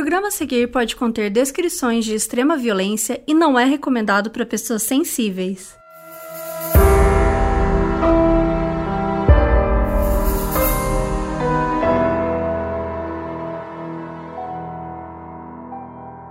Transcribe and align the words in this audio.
programa 0.00 0.28
a 0.28 0.30
seguir 0.30 0.70
pode 0.70 0.96
conter 0.96 1.28
descrições 1.28 2.06
de 2.06 2.14
extrema 2.14 2.56
violência 2.56 3.22
e 3.26 3.34
não 3.34 3.58
é 3.58 3.66
recomendado 3.66 4.30
para 4.30 4.46
pessoas 4.46 4.82
sensíveis. 4.82 5.76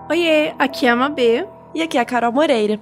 Oiê, 0.10 0.56
aqui 0.58 0.88
é 0.88 0.90
a 0.90 0.96
Mabê. 0.96 1.46
E 1.76 1.84
aqui 1.84 2.00
é 2.00 2.02
a 2.02 2.06
Carol 2.06 2.32
Moreira. 2.32 2.80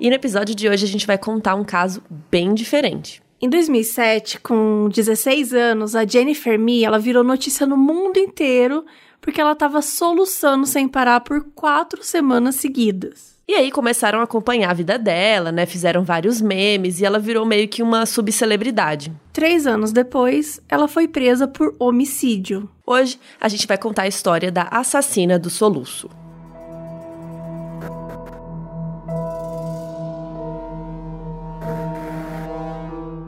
E 0.00 0.08
no 0.08 0.14
episódio 0.14 0.54
de 0.54 0.70
hoje 0.70 0.86
a 0.86 0.88
gente 0.88 1.06
vai 1.06 1.18
contar 1.18 1.54
um 1.54 1.64
caso 1.64 2.02
bem 2.30 2.54
diferente. 2.54 3.22
Em 3.42 3.48
2007, 3.48 4.40
com 4.40 4.88
16 4.88 5.52
anos, 5.52 5.94
a 5.94 6.06
Jennifer 6.06 6.58
Mee, 6.58 6.82
ela 6.82 6.98
virou 6.98 7.22
notícia 7.22 7.66
no 7.66 7.76
mundo 7.76 8.18
inteiro 8.18 8.86
porque 9.20 9.40
ela 9.40 9.52
estava 9.52 9.82
soluçando 9.82 10.66
sem 10.66 10.88
parar 10.88 11.20
por 11.20 11.44
quatro 11.54 12.02
semanas 12.02 12.56
seguidas. 12.56 13.38
E 13.46 13.54
aí 13.54 13.70
começaram 13.70 14.20
a 14.20 14.22
acompanhar 14.22 14.70
a 14.70 14.74
vida 14.74 14.96
dela, 14.96 15.50
né? 15.50 15.66
Fizeram 15.66 16.04
vários 16.04 16.40
memes 16.40 17.00
e 17.00 17.04
ela 17.04 17.18
virou 17.18 17.44
meio 17.44 17.66
que 17.66 17.82
uma 17.82 18.06
subcelebridade. 18.06 19.12
Três 19.32 19.66
anos 19.66 19.90
depois, 19.90 20.60
ela 20.68 20.86
foi 20.86 21.08
presa 21.08 21.48
por 21.48 21.74
homicídio. 21.76 22.70
Hoje 22.86 23.18
a 23.40 23.48
gente 23.48 23.66
vai 23.66 23.76
contar 23.76 24.02
a 24.02 24.08
história 24.08 24.52
da 24.52 24.68
assassina 24.70 25.36
do 25.36 25.50
soluço. 25.50 26.08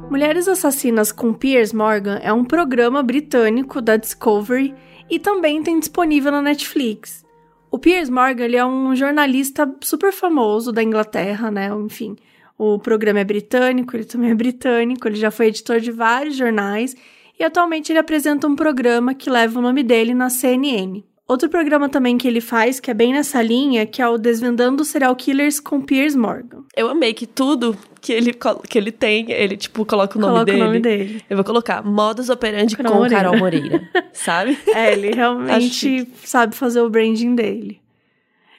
Mulheres 0.08 0.46
Assassinas 0.46 1.10
com 1.10 1.32
Piers 1.32 1.72
Morgan 1.72 2.20
é 2.22 2.32
um 2.32 2.44
programa 2.44 3.02
britânico 3.02 3.80
da 3.80 3.96
Discovery 3.96 4.72
e 5.10 5.18
também 5.18 5.62
tem 5.62 5.78
disponível 5.78 6.32
na 6.32 6.42
Netflix. 6.42 7.24
O 7.70 7.78
Piers 7.78 8.10
Morgan 8.10 8.44
ele 8.44 8.56
é 8.56 8.64
um 8.64 8.94
jornalista 8.94 9.72
super 9.80 10.12
famoso 10.12 10.72
da 10.72 10.82
Inglaterra, 10.82 11.50
né? 11.50 11.68
Enfim, 11.68 12.16
o 12.58 12.78
programa 12.78 13.20
é 13.20 13.24
britânico, 13.24 13.96
ele 13.96 14.04
também 14.04 14.30
é 14.30 14.34
britânico, 14.34 15.08
ele 15.08 15.16
já 15.16 15.30
foi 15.30 15.46
editor 15.46 15.80
de 15.80 15.90
vários 15.90 16.36
jornais 16.36 16.94
e 17.38 17.42
atualmente 17.42 17.90
ele 17.90 17.98
apresenta 17.98 18.46
um 18.46 18.54
programa 18.54 19.14
que 19.14 19.30
leva 19.30 19.58
o 19.58 19.62
nome 19.62 19.82
dele 19.82 20.14
na 20.14 20.28
CNN. 20.28 21.02
Outro 21.32 21.48
programa 21.48 21.88
também 21.88 22.18
que 22.18 22.28
ele 22.28 22.42
faz, 22.42 22.78
que 22.78 22.90
é 22.90 22.94
bem 22.94 23.14
nessa 23.14 23.40
linha, 23.40 23.86
que 23.86 24.02
é 24.02 24.06
o 24.06 24.18
Desvendando 24.18 24.84
Serial 24.84 25.16
Killers 25.16 25.58
com 25.58 25.80
Piers 25.80 26.14
Morgan. 26.14 26.62
Eu 26.76 26.90
amei 26.90 27.14
que 27.14 27.26
tudo 27.26 27.74
que 28.02 28.12
ele, 28.12 28.34
que 28.68 28.76
ele 28.76 28.92
tem, 28.92 29.32
ele, 29.32 29.56
tipo, 29.56 29.86
coloca 29.86 30.18
o 30.18 30.20
nome 30.20 30.32
Coloca 30.34 30.52
dele. 30.52 30.60
o 30.60 30.66
nome 30.66 30.80
dele. 30.80 31.24
Eu 31.30 31.38
vou 31.38 31.42
colocar 31.42 31.82
Modus 31.82 32.28
Operandi 32.28 32.76
Carol 32.76 32.92
com 32.92 32.98
Moreira. 32.98 33.22
Carol 33.22 33.38
Moreira, 33.38 33.90
sabe? 34.12 34.58
É, 34.74 34.92
ele 34.92 35.10
realmente 35.12 36.06
sabe 36.22 36.54
fazer 36.54 36.82
o 36.82 36.90
branding 36.90 37.34
dele. 37.34 37.80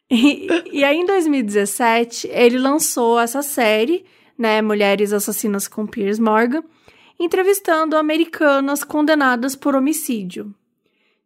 E, 0.09 0.47
e 0.71 0.83
aí, 0.83 0.97
em 0.97 1.05
2017, 1.05 2.27
ele 2.31 2.57
lançou 2.57 3.19
essa 3.19 3.43
série, 3.43 4.03
né, 4.35 4.63
Mulheres 4.63 5.13
Assassinas 5.13 5.67
com 5.67 5.85
Piers 5.85 6.17
Morgan, 6.17 6.63
entrevistando 7.19 7.95
americanas 7.95 8.83
condenadas 8.83 9.55
por 9.55 9.75
homicídio. 9.75 10.51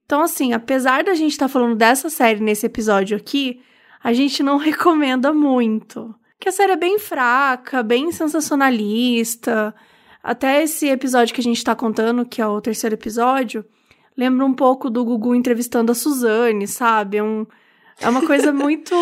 Então, 0.07 0.21
assim, 0.21 0.53
apesar 0.53 1.03
da 1.03 1.13
gente 1.13 1.33
estar 1.33 1.49
falando 1.49 1.75
dessa 1.75 2.09
série 2.09 2.39
nesse 2.39 2.65
episódio 2.65 3.17
aqui, 3.17 3.59
a 4.01 4.13
gente 4.13 4.41
não 4.41 4.55
recomenda 4.57 5.33
muito. 5.33 6.15
Que 6.39 6.47
a 6.47 6.51
série 6.51 6.71
é 6.71 6.77
bem 6.77 6.97
fraca, 6.97 7.83
bem 7.83 8.09
sensacionalista. 8.13 9.75
Até 10.23 10.63
esse 10.63 10.87
episódio 10.87 11.35
que 11.35 11.41
a 11.41 11.43
gente 11.43 11.61
tá 11.61 11.75
contando, 11.75 12.25
que 12.25 12.41
é 12.41 12.47
o 12.47 12.61
terceiro 12.61 12.95
episódio, 12.95 13.65
lembra 14.15 14.45
um 14.45 14.53
pouco 14.53 14.89
do 14.89 15.03
Gugu 15.03 15.35
entrevistando 15.35 15.91
a 15.91 15.95
Suzane, 15.95 16.67
sabe? 16.67 17.17
É, 17.17 17.23
um, 17.23 17.45
é 17.99 18.07
uma 18.07 18.25
coisa 18.25 18.53
muito. 18.53 18.95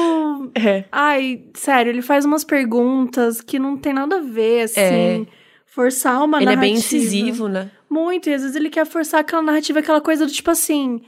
É. 0.56 0.86
Ai, 0.92 1.44
sério, 1.54 1.92
ele 1.92 2.02
faz 2.02 2.26
umas 2.26 2.44
perguntas 2.44 3.42
que 3.42 3.60
não 3.60 3.78
tem 3.78 3.94
nada 3.94 4.18
a 4.18 4.22
ver, 4.22 4.64
assim. 4.64 4.80
É. 4.80 5.26
Forçar 5.68 6.24
uma 6.24 6.38
Ele 6.38 6.46
é 6.46 6.56
narrativa. 6.56 6.62
bem 6.62 6.74
incisivo, 6.74 7.48
né? 7.48 7.70
Muito, 7.96 8.30
e 8.30 8.34
às 8.34 8.42
vezes 8.42 8.56
ele 8.58 8.70
quer 8.70 8.86
forçar 8.86 9.22
aquela 9.22 9.42
narrativa, 9.42 9.80
aquela 9.80 10.02
coisa 10.02 10.26
do 10.26 10.32
tipo 10.32 10.52
assim. 10.52 11.02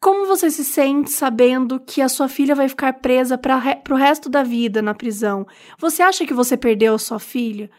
Como 0.00 0.26
você 0.26 0.50
se 0.50 0.64
sente 0.64 1.10
sabendo 1.10 1.78
que 1.78 2.00
a 2.00 2.08
sua 2.08 2.26
filha 2.26 2.54
vai 2.54 2.66
ficar 2.66 2.94
presa 2.94 3.36
para 3.36 3.58
re 3.58 3.76
pro 3.76 3.94
resto 3.96 4.30
da 4.30 4.42
vida 4.42 4.80
na 4.80 4.94
prisão? 4.94 5.46
Você 5.78 6.02
acha 6.02 6.24
que 6.26 6.32
você 6.32 6.56
perdeu 6.56 6.94
a 6.94 6.98
sua 6.98 7.18
filha? 7.18 7.70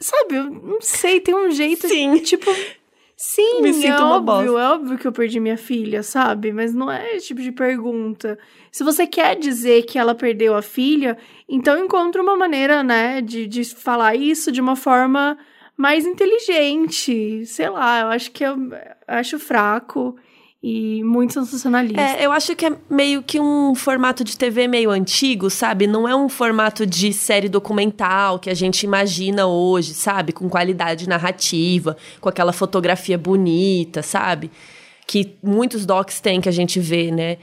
Sabe, 0.00 0.34
eu 0.34 0.50
não 0.50 0.80
sei, 0.80 1.20
tem 1.20 1.34
um 1.36 1.50
jeito 1.52 1.86
Sim. 1.86 2.18
tipo. 2.18 2.50
Sim, 3.16 3.62
Me 3.62 3.70
é 3.70 3.72
sinto 3.72 4.00
uma 4.02 4.16
óbvio, 4.16 4.52
bosta. 4.52 4.60
é 4.60 4.68
óbvio 4.68 4.98
que 4.98 5.06
eu 5.06 5.12
perdi 5.12 5.40
minha 5.40 5.56
filha, 5.56 6.04
sabe? 6.04 6.52
Mas 6.52 6.72
não 6.72 6.88
é 6.88 7.16
esse 7.16 7.28
tipo 7.28 7.40
de 7.42 7.50
pergunta. 7.50 8.38
Se 8.70 8.84
você 8.84 9.08
quer 9.08 9.34
dizer 9.36 9.82
que 9.86 9.98
ela 9.98 10.14
perdeu 10.14 10.54
a 10.54 10.62
filha, 10.62 11.18
então 11.48 11.76
encontre 11.84 12.20
uma 12.20 12.36
maneira, 12.36 12.84
né, 12.84 13.20
de, 13.20 13.48
de 13.48 13.64
falar 13.64 14.14
isso 14.14 14.52
de 14.52 14.60
uma 14.60 14.76
forma 14.76 15.36
mais 15.78 16.04
inteligente. 16.04 17.46
Sei 17.46 17.70
lá, 17.70 18.00
eu 18.00 18.08
acho 18.08 18.32
que 18.32 18.44
eu 18.44 18.56
acho 19.06 19.38
fraco 19.38 20.16
e 20.60 21.04
muito 21.04 21.34
sensacionalista. 21.34 22.00
É, 22.00 22.26
eu 22.26 22.32
acho 22.32 22.56
que 22.56 22.66
é 22.66 22.72
meio 22.90 23.22
que 23.22 23.38
um 23.38 23.76
formato 23.76 24.24
de 24.24 24.36
TV 24.36 24.66
meio 24.66 24.90
antigo, 24.90 25.48
sabe? 25.48 25.86
Não 25.86 26.08
é 26.08 26.16
um 26.16 26.28
formato 26.28 26.84
de 26.84 27.12
série 27.12 27.48
documental 27.48 28.40
que 28.40 28.50
a 28.50 28.54
gente 28.54 28.82
imagina 28.82 29.46
hoje, 29.46 29.94
sabe? 29.94 30.32
Com 30.32 30.48
qualidade 30.48 31.08
narrativa, 31.08 31.96
com 32.20 32.28
aquela 32.28 32.52
fotografia 32.52 33.16
bonita, 33.16 34.02
sabe? 34.02 34.50
Que 35.06 35.36
muitos 35.40 35.86
docs 35.86 36.20
têm 36.20 36.40
que 36.40 36.48
a 36.48 36.52
gente 36.52 36.80
vê, 36.80 37.12
né? 37.12 37.38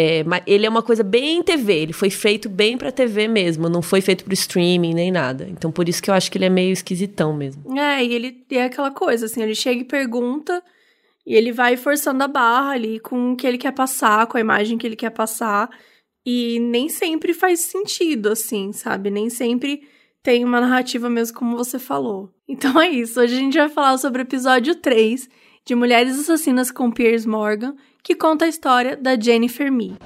É, 0.00 0.22
mas 0.22 0.44
ele 0.46 0.64
é 0.64 0.68
uma 0.68 0.80
coisa 0.80 1.02
bem 1.02 1.42
TV, 1.42 1.72
ele 1.72 1.92
foi 1.92 2.08
feito 2.08 2.48
bem 2.48 2.78
pra 2.78 2.92
TV 2.92 3.26
mesmo, 3.26 3.68
não 3.68 3.82
foi 3.82 4.00
feito 4.00 4.22
pro 4.22 4.32
streaming 4.32 4.94
nem 4.94 5.10
nada. 5.10 5.48
Então 5.50 5.72
por 5.72 5.88
isso 5.88 6.00
que 6.00 6.08
eu 6.08 6.14
acho 6.14 6.30
que 6.30 6.38
ele 6.38 6.44
é 6.44 6.48
meio 6.48 6.72
esquisitão 6.72 7.36
mesmo. 7.36 7.76
É, 7.76 8.04
e 8.04 8.14
ele 8.14 8.46
é 8.52 8.62
aquela 8.62 8.92
coisa, 8.92 9.26
assim, 9.26 9.42
ele 9.42 9.56
chega 9.56 9.80
e 9.80 9.84
pergunta, 9.84 10.62
e 11.26 11.34
ele 11.34 11.50
vai 11.50 11.76
forçando 11.76 12.22
a 12.22 12.28
barra 12.28 12.74
ali 12.74 13.00
com 13.00 13.32
o 13.32 13.36
que 13.36 13.44
ele 13.44 13.58
quer 13.58 13.72
passar, 13.72 14.28
com 14.28 14.36
a 14.36 14.40
imagem 14.40 14.78
que 14.78 14.86
ele 14.86 14.94
quer 14.94 15.10
passar, 15.10 15.68
e 16.24 16.60
nem 16.60 16.88
sempre 16.88 17.34
faz 17.34 17.58
sentido, 17.58 18.28
assim, 18.28 18.72
sabe? 18.72 19.10
Nem 19.10 19.28
sempre 19.28 19.82
tem 20.22 20.44
uma 20.44 20.60
narrativa 20.60 21.10
mesmo 21.10 21.36
como 21.36 21.56
você 21.56 21.76
falou. 21.76 22.30
Então 22.48 22.80
é 22.80 22.88
isso, 22.88 23.20
hoje 23.20 23.34
a 23.34 23.40
gente 23.40 23.58
vai 23.58 23.68
falar 23.68 23.98
sobre 23.98 24.22
o 24.22 24.26
episódio 24.26 24.76
3 24.76 25.28
de 25.66 25.74
Mulheres 25.74 26.20
Assassinas 26.20 26.70
com 26.70 26.88
Piers 26.88 27.26
Morgan, 27.26 27.74
que 28.02 28.14
conta 28.14 28.44
a 28.44 28.48
história 28.48 28.96
da 28.96 29.16
Jennifer 29.16 29.70
Mee. 29.70 29.96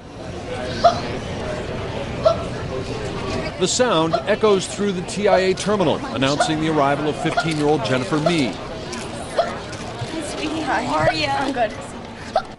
The 3.59 3.67
sound 3.67 4.13
echoes 4.27 4.67
through 4.67 4.91
the 4.93 5.01
TIA 5.03 5.53
terminal, 5.53 5.97
announcing 6.15 6.59
the 6.59 6.69
arrival 6.69 7.07
of 7.07 7.15
15 7.21 7.55
year 7.57 7.67
old 7.67 7.85
Jennifer 7.85 8.17
Mee. 8.19 8.51
Hi. 10.65 10.83
How 10.83 10.95
are 11.07 11.13
you? 11.13 11.27
I'm 11.27 11.53
good. 11.53 11.71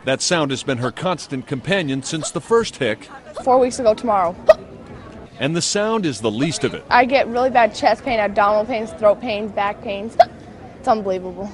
That 0.05 0.21
sound 0.23 0.51
has 0.51 0.63
been 0.63 0.79
her 0.79 0.93
constant 0.93 1.47
companion 1.47 2.03
since 2.03 2.31
the 2.31 2.41
first 2.41 2.77
hic. 2.77 3.09
Four 3.43 3.59
weeks 3.59 3.79
ago 3.79 3.95
tomorrow. 3.95 4.37
and 5.41 5.57
the 5.57 5.63
sound 5.63 6.07
is 6.07 6.21
the 6.21 6.31
least 6.31 6.63
of 6.65 6.75
it. 6.75 6.85
I 6.91 7.05
get 7.07 7.27
really 7.29 7.51
bad 7.51 7.75
chest 7.75 8.05
pain, 8.05 8.21
abdominal 8.21 8.65
pains, 8.67 8.93
throat 8.93 9.21
pains, 9.21 9.51
back 9.53 9.83
pains. 9.83 10.17
It's 10.79 10.87
unbelievable. 10.89 11.51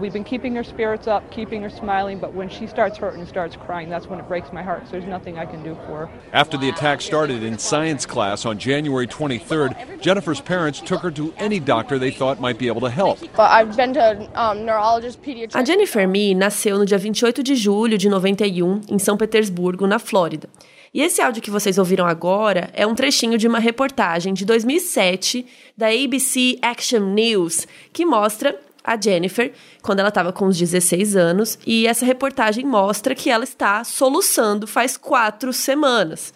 We've 0.00 0.14
been 0.14 0.24
keeping 0.24 0.54
her 0.54 0.64
spirits 0.64 1.06
up, 1.06 1.30
keeping 1.30 1.60
her 1.60 1.68
smiling, 1.68 2.20
but 2.20 2.32
when 2.32 2.48
she 2.48 2.66
starts 2.66 2.96
hurting 2.96 3.20
and 3.20 3.28
starts 3.28 3.54
crying, 3.54 3.90
that's 3.90 4.06
when 4.06 4.18
it 4.18 4.26
breaks 4.26 4.50
my 4.50 4.62
heart. 4.62 4.86
So 4.86 4.92
there's 4.92 5.04
nothing 5.04 5.38
I 5.38 5.44
can 5.44 5.62
do 5.62 5.74
for 5.86 6.06
her. 6.06 6.10
After 6.32 6.56
the 6.56 6.70
attack 6.70 7.02
started 7.02 7.42
in 7.42 7.58
science 7.58 8.06
class 8.06 8.46
on 8.46 8.58
January 8.58 9.06
23rd, 9.06 10.00
Jennifer's 10.00 10.40
parents 10.40 10.80
took 10.80 11.02
her 11.02 11.10
to 11.10 11.34
any 11.36 11.60
doctor 11.60 11.98
they 11.98 12.10
thought 12.10 12.40
might 12.40 12.58
be 12.58 12.66
able 12.68 12.80
to 12.80 12.88
help. 12.88 13.20
But 13.36 13.50
I've 13.50 13.76
been 13.76 13.92
to 13.92 14.26
um, 14.34 14.64
neurologist, 14.64 15.20
pediatrician. 15.20 15.60
A 15.60 15.64
Jennifer 15.64 16.06
Mee 16.06 16.34
nasceu 16.34 16.78
no 16.78 16.86
dia 16.86 16.96
28 16.96 17.42
de 17.42 17.54
julho 17.54 17.98
de 17.98 18.08
91, 18.08 18.80
em 18.88 18.98
São 18.98 19.18
Petersburgo, 19.18 19.86
na 19.86 19.98
Flórida. 19.98 20.48
E 20.94 21.02
esse 21.02 21.20
áudio 21.20 21.42
que 21.42 21.50
vocês 21.50 21.78
ouviram 21.78 22.06
agora 22.06 22.70
é 22.72 22.86
um 22.86 22.94
trechinho 22.94 23.38
de 23.38 23.46
uma 23.46 23.60
reportagem 23.60 24.32
de 24.32 24.44
2007 24.44 25.46
da 25.76 25.88
ABC 25.88 26.58
Action 26.62 27.00
News, 27.00 27.66
que 27.92 28.04
mostra 28.04 28.58
a 28.84 29.00
Jennifer 29.00 29.52
quando 29.82 30.00
ela 30.00 30.08
estava 30.08 30.32
com 30.32 30.46
uns 30.46 30.58
16 30.58 31.16
anos. 31.16 31.58
E 31.66 31.86
essa 31.86 32.04
reportagem 32.04 32.64
mostra 32.64 33.14
que 33.14 33.30
ela 33.30 33.44
está 33.44 33.84
soluçando 33.84 34.66
faz 34.66 34.96
quatro 34.96 35.52
semanas. 35.52 36.32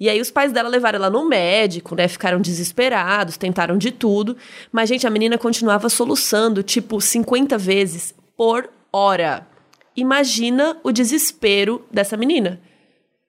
E 0.00 0.08
aí 0.08 0.20
os 0.20 0.30
pais 0.30 0.52
dela 0.52 0.68
levaram 0.68 0.98
ela 0.98 1.10
no 1.10 1.28
médico, 1.28 1.96
né? 1.96 2.06
Ficaram 2.06 2.40
desesperados, 2.40 3.36
tentaram 3.36 3.76
de 3.76 3.90
tudo. 3.90 4.36
Mas, 4.70 4.88
gente, 4.88 5.06
a 5.06 5.10
menina 5.10 5.36
continuava 5.36 5.88
soluçando, 5.88 6.62
tipo, 6.62 7.00
50 7.00 7.58
vezes 7.58 8.14
por 8.36 8.70
hora. 8.92 9.46
Imagina 9.96 10.78
o 10.84 10.92
desespero 10.92 11.84
dessa 11.90 12.16
menina. 12.16 12.60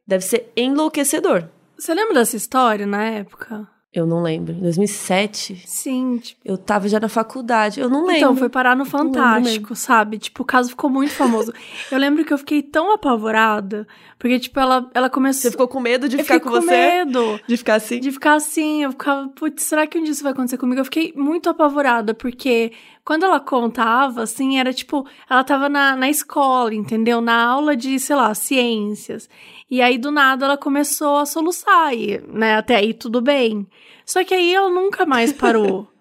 Deve 0.06 0.24
ser 0.24 0.52
enlouquecedor. 0.56 1.50
Você 1.78 1.94
lembra 1.94 2.16
dessa 2.16 2.36
história 2.36 2.86
na 2.86 3.04
época? 3.04 3.68
Eu 3.92 4.06
não 4.06 4.22
lembro. 4.22 4.54
Em 4.54 4.60
2007? 4.60 5.64
Sim, 5.66 6.20
tipo, 6.20 6.40
Eu 6.46 6.60
tava 6.60 6.88
já 6.88 7.00
na 7.00 7.10
faculdade. 7.10 7.80
Eu 7.80 7.90
não 7.90 8.02
lembro. 8.02 8.18
Então, 8.18 8.36
foi 8.36 8.48
parar 8.48 8.76
no. 8.76 8.86
Fantástico, 8.86 9.76
sabe? 9.76 10.20
Tipo, 10.20 10.44
o 10.44 10.46
caso 10.46 10.70
ficou 10.70 10.90
muito 10.92 11.12
famoso. 11.12 11.52
eu 11.92 11.98
lembro 11.98 12.24
que 12.24 12.32
eu 12.32 12.38
fiquei 12.38 12.62
tão 12.62 12.94
apavorada, 12.94 13.88
porque, 14.20 14.40
tipo, 14.40 14.60
ela, 14.60 14.90
ela 14.94 15.10
começou. 15.10 15.42
Você 15.42 15.52
ficou 15.52 15.68
com 15.68 15.80
medo 15.80 16.08
de 16.08 16.18
eu 16.18 16.24
ficar 16.24 16.40
com 16.40 16.50
com 16.50 16.62
você? 16.62 16.70
medo. 16.70 17.40
De 17.48 17.58
ficar 17.58 17.76
assim? 17.76 18.00
De 18.00 18.12
ficar 18.12 18.34
assim, 18.36 18.84
eu 18.84 18.92
ficava, 18.92 19.28
putz, 19.30 19.64
será 19.64 19.88
que 19.88 19.98
um 19.98 20.04
dia 20.04 20.12
isso 20.12 20.24
vai 20.24 20.34
acontecer 20.34 20.58
comigo? 20.58 20.80
Eu 20.80 20.86
fiquei 20.86 21.12
muito 21.16 21.50
apavorada, 21.50 22.14
porque 22.14 22.72
quando 23.04 23.24
ela 23.24 23.40
contava, 23.40 24.22
assim, 24.22 24.60
era 24.60 24.72
tipo, 24.72 25.08
ela 25.28 25.44
tava 25.44 25.68
na, 25.68 25.96
na 25.96 26.10
escola, 26.10 26.76
entendeu? 26.76 27.22
Na 27.22 27.44
aula 27.44 27.76
de, 27.76 28.00
sei 28.00 28.16
lá, 28.16 28.36
ciências. 28.36 29.28
E 29.70 29.82
aí, 29.82 29.98
do 29.98 30.12
nada, 30.12 30.46
ela 30.46 30.58
começou 30.58 31.18
a 31.18 31.26
soluçar, 31.26 31.94
e, 31.94 32.20
né? 32.28 32.56
Até 32.56 32.78
aí 32.78 32.94
tudo 32.94 33.22
bem. 33.22 33.68
Só 34.06 34.24
que 34.24 34.34
aí 34.34 34.54
ela 34.54 34.70
nunca 34.70 35.06
mais 35.06 35.32
parou. 35.32 35.88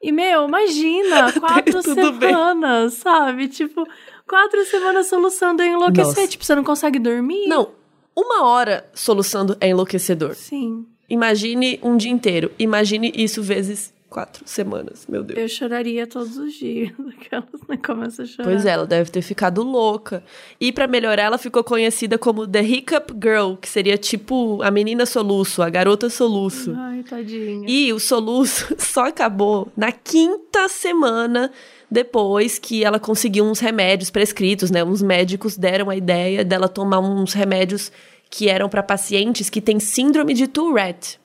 E, 0.00 0.12
meu, 0.12 0.46
imagina, 0.46 1.32
quatro 1.40 1.82
tudo 1.82 2.12
bem. 2.12 2.28
semanas, 2.28 2.94
sabe? 2.94 3.48
Tipo, 3.48 3.84
quatro 4.28 4.64
semanas 4.66 5.08
soluçando 5.08 5.60
e 5.60 5.66
enlouquecer. 5.66 6.14
Nossa. 6.14 6.28
Tipo, 6.28 6.44
você 6.44 6.54
não 6.54 6.62
consegue 6.62 7.00
dormir? 7.00 7.48
Não, 7.48 7.70
uma 8.14 8.44
hora 8.44 8.88
soluçando 8.94 9.56
é 9.60 9.70
enlouquecedor. 9.70 10.36
Sim. 10.36 10.86
Imagine 11.08 11.80
um 11.82 11.96
dia 11.96 12.12
inteiro. 12.12 12.52
Imagine 12.60 13.12
isso 13.12 13.42
vezes 13.42 13.92
quatro 14.08 14.42
semanas, 14.46 15.06
meu 15.08 15.22
Deus. 15.22 15.38
Eu 15.38 15.48
choraria 15.48 16.06
todos 16.06 16.36
os 16.36 16.54
dias. 16.54 16.92
Aquelas, 17.20 17.60
né? 17.68 17.76
Começa 17.76 18.22
a 18.22 18.26
chorar. 18.26 18.48
Pois 18.48 18.64
é, 18.64 18.70
ela 18.70 18.86
deve 18.86 19.10
ter 19.10 19.22
ficado 19.22 19.62
louca. 19.62 20.22
E 20.60 20.72
pra 20.72 20.86
melhorar, 20.86 21.24
ela 21.24 21.38
ficou 21.38 21.62
conhecida 21.62 22.18
como 22.18 22.46
The 22.46 22.62
Hiccup 22.62 23.12
Girl, 23.22 23.54
que 23.54 23.68
seria 23.68 23.98
tipo 23.98 24.60
a 24.62 24.70
menina 24.70 25.04
soluço, 25.04 25.62
a 25.62 25.68
garota 25.68 26.08
soluço. 26.08 26.74
Ai, 26.76 27.02
tadinha. 27.02 27.68
E 27.68 27.92
o 27.92 28.00
soluço 28.00 28.74
só 28.78 29.06
acabou 29.06 29.70
na 29.76 29.92
quinta 29.92 30.68
semana 30.68 31.50
depois 31.90 32.58
que 32.58 32.84
ela 32.84 32.98
conseguiu 32.98 33.44
uns 33.44 33.60
remédios 33.60 34.10
prescritos, 34.10 34.70
né? 34.70 34.84
Uns 34.84 35.02
médicos 35.02 35.56
deram 35.56 35.88
a 35.90 35.96
ideia 35.96 36.44
dela 36.44 36.68
tomar 36.68 37.00
uns 37.00 37.32
remédios 37.32 37.90
que 38.30 38.48
eram 38.48 38.68
pra 38.68 38.82
pacientes 38.82 39.48
que 39.48 39.60
têm 39.60 39.80
síndrome 39.80 40.34
de 40.34 40.46
Tourette. 40.46 41.18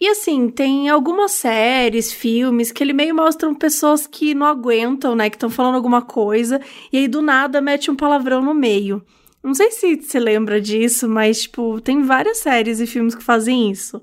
E 0.00 0.08
assim, 0.08 0.48
tem 0.48 0.88
algumas 0.88 1.32
séries, 1.32 2.12
filmes, 2.12 2.72
que 2.72 2.82
ele 2.82 2.92
meio 2.92 3.14
mostram 3.14 3.54
pessoas 3.54 4.06
que 4.06 4.34
não 4.34 4.46
aguentam, 4.46 5.14
né? 5.14 5.30
Que 5.30 5.36
estão 5.36 5.50
falando 5.50 5.76
alguma 5.76 6.02
coisa, 6.02 6.60
e 6.92 6.98
aí 6.98 7.08
do 7.08 7.22
nada 7.22 7.60
mete 7.60 7.90
um 7.90 7.96
palavrão 7.96 8.42
no 8.42 8.54
meio. 8.54 9.02
Não 9.42 9.54
sei 9.54 9.70
se 9.70 10.00
você 10.00 10.20
lembra 10.20 10.60
disso, 10.60 11.08
mas, 11.08 11.42
tipo, 11.42 11.80
tem 11.80 12.02
várias 12.02 12.38
séries 12.38 12.80
e 12.80 12.86
filmes 12.86 13.14
que 13.14 13.22
fazem 13.22 13.70
isso. 13.70 14.02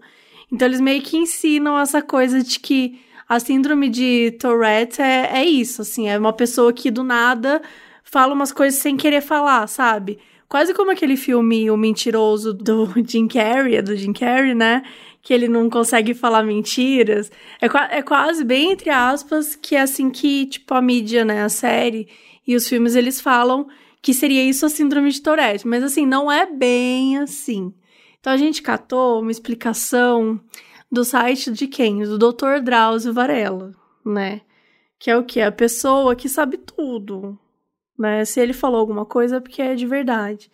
Então 0.52 0.68
eles 0.68 0.82
meio 0.82 1.02
que 1.02 1.18
ensinam 1.18 1.78
essa 1.78 2.02
coisa 2.02 2.44
de 2.44 2.60
que 2.60 3.00
a 3.28 3.40
síndrome 3.40 3.90
de 3.90 4.32
Tourette 4.40 5.02
é, 5.02 5.30
é 5.34 5.46
isso, 5.46 5.82
assim, 5.84 6.10
é 6.10 6.18
uma 6.18 6.34
pessoa 6.34 6.74
que 6.74 6.90
do 6.90 7.04
nada 7.04 7.62
fala 8.04 8.34
umas 8.34 8.52
coisas 8.52 8.82
sem 8.82 8.98
querer 8.98 9.22
falar, 9.22 9.68
sabe? 9.68 10.18
Quase 10.48 10.74
como 10.74 10.90
aquele 10.90 11.16
filme 11.16 11.70
O 11.70 11.78
Mentiroso 11.78 12.54
do 12.54 12.92
Jim 13.06 13.28
Carrey, 13.28 13.76
é 13.76 13.82
do 13.84 13.96
Jim 13.96 14.12
Carrey, 14.12 14.56
né? 14.56 14.82
Que 15.22 15.34
ele 15.34 15.48
não 15.48 15.70
consegue 15.70 16.14
falar 16.14 16.44
mentiras. 16.44 17.32
É, 17.62 17.98
é 17.98 18.02
quase 18.02 18.44
bem 18.44 18.72
entre 18.72 18.90
aspas 18.90 19.56
que 19.56 19.76
é 19.76 19.82
assim 19.82 20.10
que, 20.10 20.46
tipo, 20.46 20.74
a 20.74 20.82
mídia, 20.82 21.26
né? 21.26 21.44
A 21.44 21.50
série 21.50 22.08
e 22.48 22.56
os 22.56 22.68
filmes, 22.68 22.96
eles 22.96 23.22
falam 23.22 23.68
que 24.02 24.14
seria 24.14 24.44
isso 24.44 24.66
a 24.66 24.70
síndrome 24.70 25.12
de 25.12 25.22
Tourette. 25.22 25.68
Mas 25.68 25.84
assim, 25.84 26.06
não 26.06 26.32
é 26.32 26.46
bem 26.46 27.18
assim. 27.18 27.74
Então 28.20 28.34
a 28.34 28.38
gente 28.38 28.62
catou 28.62 29.22
uma 29.22 29.32
explicação 29.32 30.40
do 30.92 31.04
site 31.06 31.52
de 31.52 31.68
quem? 31.68 32.04
Do 32.04 32.18
Dr. 32.18 32.62
Drauzio 32.64 33.14
Varela, 33.14 33.74
né? 34.06 34.42
Que 34.98 35.12
é 35.12 35.18
o 35.18 35.24
que? 35.24 35.40
A 35.42 35.52
pessoa 35.52 36.16
que 36.16 36.28
sabe 36.28 36.58
tudo, 36.58 37.38
né? 37.98 38.26
Se 38.26 38.40
ele 38.40 38.54
falou 38.54 38.80
alguma 38.80 39.06
coisa 39.06 39.38
é 39.38 39.40
porque 39.40 39.62
é 39.62 39.76
de 39.76 39.86
verdade. 39.86 40.52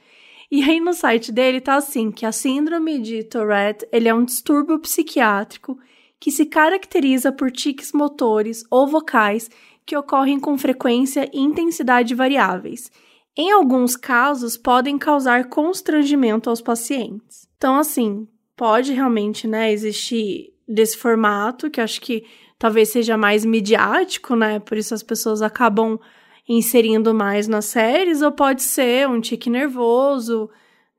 E 0.55 0.63
aí 0.63 0.79
no 0.79 0.93
site 0.93 1.33
dele 1.33 1.59
tá 1.59 1.75
assim, 1.75 2.09
que 2.09 2.25
a 2.25 2.31
síndrome 2.31 2.97
de 2.97 3.25
Tourette, 3.25 3.85
ele 3.91 4.07
é 4.07 4.13
um 4.13 4.23
distúrbio 4.23 4.79
psiquiátrico 4.79 5.77
que 6.17 6.31
se 6.31 6.45
caracteriza 6.45 7.29
por 7.29 7.51
tiques 7.51 7.91
motores 7.91 8.63
ou 8.71 8.87
vocais 8.87 9.49
que 9.85 9.97
ocorrem 9.97 10.39
com 10.39 10.57
frequência 10.57 11.29
e 11.33 11.41
intensidade 11.41 12.15
variáveis. 12.15 12.89
Em 13.35 13.51
alguns 13.51 13.97
casos, 13.97 14.55
podem 14.55 14.97
causar 14.97 15.49
constrangimento 15.49 16.49
aos 16.49 16.61
pacientes. 16.61 17.49
Então, 17.57 17.75
assim, 17.75 18.25
pode 18.55 18.93
realmente, 18.93 19.49
né, 19.49 19.73
existir 19.73 20.53
desse 20.65 20.95
formato, 20.95 21.69
que 21.69 21.81
acho 21.81 21.99
que 21.99 22.23
talvez 22.57 22.87
seja 22.87 23.17
mais 23.17 23.43
midiático, 23.43 24.37
né? 24.37 24.59
Por 24.59 24.77
isso 24.77 24.93
as 24.93 25.03
pessoas 25.03 25.41
acabam 25.41 25.99
inserindo 26.47 27.13
mais 27.13 27.47
nas 27.47 27.65
séries, 27.65 28.21
ou 28.21 28.31
pode 28.31 28.61
ser 28.61 29.07
um 29.07 29.19
tique 29.19 29.49
nervoso, 29.49 30.49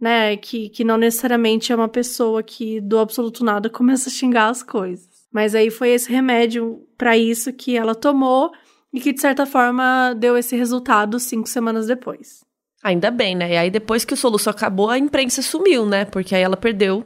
né? 0.01 0.37
Que, 0.37 0.69
que 0.69 0.85
não 0.85 0.97
necessariamente 0.97 1.73
é 1.73 1.77
uma 1.77 1.89
pessoa 1.89 2.43
que 2.43 2.81
do 2.81 2.99
absoluto 2.99 3.45
nada 3.45 3.69
começa 3.71 4.09
a 4.09 4.13
xingar 4.13 4.49
as 4.49 4.63
coisas. 4.63 5.07
Mas 5.33 5.55
aí 5.55 5.71
foi 5.71 5.91
esse 5.91 6.11
remédio 6.11 6.81
para 6.97 7.17
isso 7.17 7.53
que 7.53 7.77
ela 7.77 7.95
tomou 7.95 8.51
e 8.93 9.01
que, 9.01 9.13
de 9.13 9.21
certa 9.21 9.45
forma, 9.45 10.15
deu 10.17 10.37
esse 10.37 10.57
resultado 10.57 11.21
cinco 11.21 11.49
semanas 11.49 11.87
depois. 11.87 12.45
Ainda 12.83 13.11
bem, 13.11 13.35
né? 13.35 13.53
E 13.53 13.57
aí 13.57 13.71
depois 13.71 14.05
que 14.05 14.15
o 14.15 14.17
soluço 14.17 14.49
acabou, 14.49 14.89
a 14.89 14.99
imprensa 14.99 15.43
sumiu, 15.43 15.85
né? 15.85 16.05
Porque 16.05 16.35
aí 16.35 16.43
ela 16.43 16.57
perdeu 16.57 17.05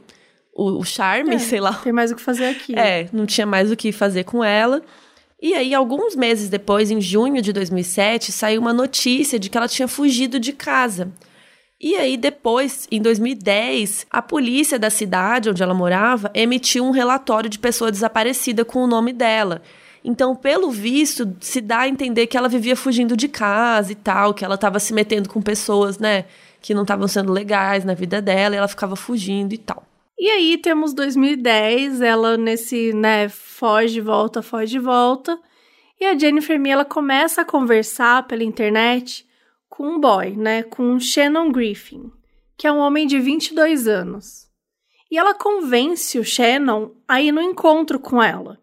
o, 0.53 0.79
o 0.79 0.83
charme, 0.85 1.35
É, 1.35 1.39
sei 1.39 1.59
lá. 1.59 1.73
Tem 1.73 1.91
mais 1.91 2.11
o 2.11 2.15
que 2.15 2.21
fazer 2.21 2.45
aqui. 2.45 2.73
É, 2.77 3.09
não 3.11 3.25
tinha 3.25 3.47
mais 3.47 3.71
o 3.71 3.75
que 3.75 3.91
fazer 3.91 4.23
com 4.23 4.43
ela. 4.43 4.81
E 5.41 5.55
aí, 5.55 5.73
alguns 5.73 6.15
meses 6.15 6.49
depois, 6.49 6.91
em 6.91 7.01
junho 7.01 7.41
de 7.41 7.51
2007, 7.51 8.31
saiu 8.31 8.61
uma 8.61 8.71
notícia 8.71 9.39
de 9.39 9.49
que 9.49 9.57
ela 9.57 9.67
tinha 9.67 9.87
fugido 9.87 10.39
de 10.39 10.53
casa. 10.53 11.11
E 11.79 11.95
aí, 11.95 12.15
depois, 12.15 12.87
em 12.91 13.01
2010, 13.01 14.05
a 14.11 14.21
polícia 14.21 14.77
da 14.77 14.91
cidade 14.91 15.49
onde 15.49 15.63
ela 15.63 15.73
morava 15.73 16.29
emitiu 16.35 16.85
um 16.85 16.91
relatório 16.91 17.49
de 17.49 17.57
pessoa 17.57 17.91
desaparecida 17.91 18.63
com 18.63 18.83
o 18.83 18.87
nome 18.87 19.11
dela. 19.11 19.63
Então, 20.03 20.35
pelo 20.35 20.69
visto, 20.69 21.35
se 21.39 21.59
dá 21.59 21.79
a 21.79 21.87
entender 21.87 22.27
que 22.27 22.37
ela 22.37 22.47
vivia 22.47 22.75
fugindo 22.75 23.17
de 23.17 23.27
casa 23.27 23.91
e 23.91 23.95
tal, 23.95 24.35
que 24.35 24.45
ela 24.45 24.55
estava 24.55 24.79
se 24.79 24.93
metendo 24.93 25.27
com 25.27 25.41
pessoas, 25.41 25.97
né, 25.97 26.25
que 26.61 26.75
não 26.75 26.83
estavam 26.83 27.07
sendo 27.07 27.31
legais 27.31 27.83
na 27.83 27.95
vida 27.95 28.21
dela, 28.21 28.53
e 28.53 28.57
ela 28.59 28.67
ficava 28.67 28.95
fugindo 28.95 29.53
e 29.53 29.57
tal. 29.57 29.83
E 30.19 30.29
aí 30.29 30.57
temos 30.57 30.93
2010, 30.93 32.01
ela 32.01 32.37
nesse, 32.37 32.93
né, 32.93 33.27
foge, 33.29 33.99
volta, 33.99 34.41
foge, 34.41 34.77
volta. 34.77 35.39
E 35.99 36.05
a 36.05 36.17
Jennifer 36.17 36.59
Me, 36.59 36.69
ela 36.69 36.85
começa 36.85 37.41
a 37.41 37.45
conversar 37.45 38.27
pela 38.27 38.43
internet 38.43 39.27
com 39.69 39.87
um 39.87 39.99
boy, 39.99 40.35
né, 40.35 40.63
com 40.63 40.93
o 40.93 40.99
Shannon 40.99 41.51
Griffin, 41.51 42.11
que 42.57 42.67
é 42.67 42.71
um 42.71 42.79
homem 42.79 43.07
de 43.07 43.19
22 43.19 43.87
anos. 43.87 44.47
E 45.09 45.17
ela 45.17 45.33
convence 45.33 46.17
o 46.17 46.23
Shannon 46.23 46.91
a 47.07 47.21
ir 47.21 47.31
no 47.31 47.41
encontro 47.41 47.99
com 47.99 48.21
ela. 48.21 48.61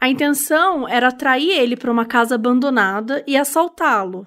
A 0.00 0.08
intenção 0.08 0.88
era 0.88 1.08
atrair 1.08 1.50
ele 1.50 1.76
para 1.76 1.90
uma 1.90 2.06
casa 2.06 2.36
abandonada 2.36 3.24
e 3.26 3.36
assaltá-lo. 3.36 4.26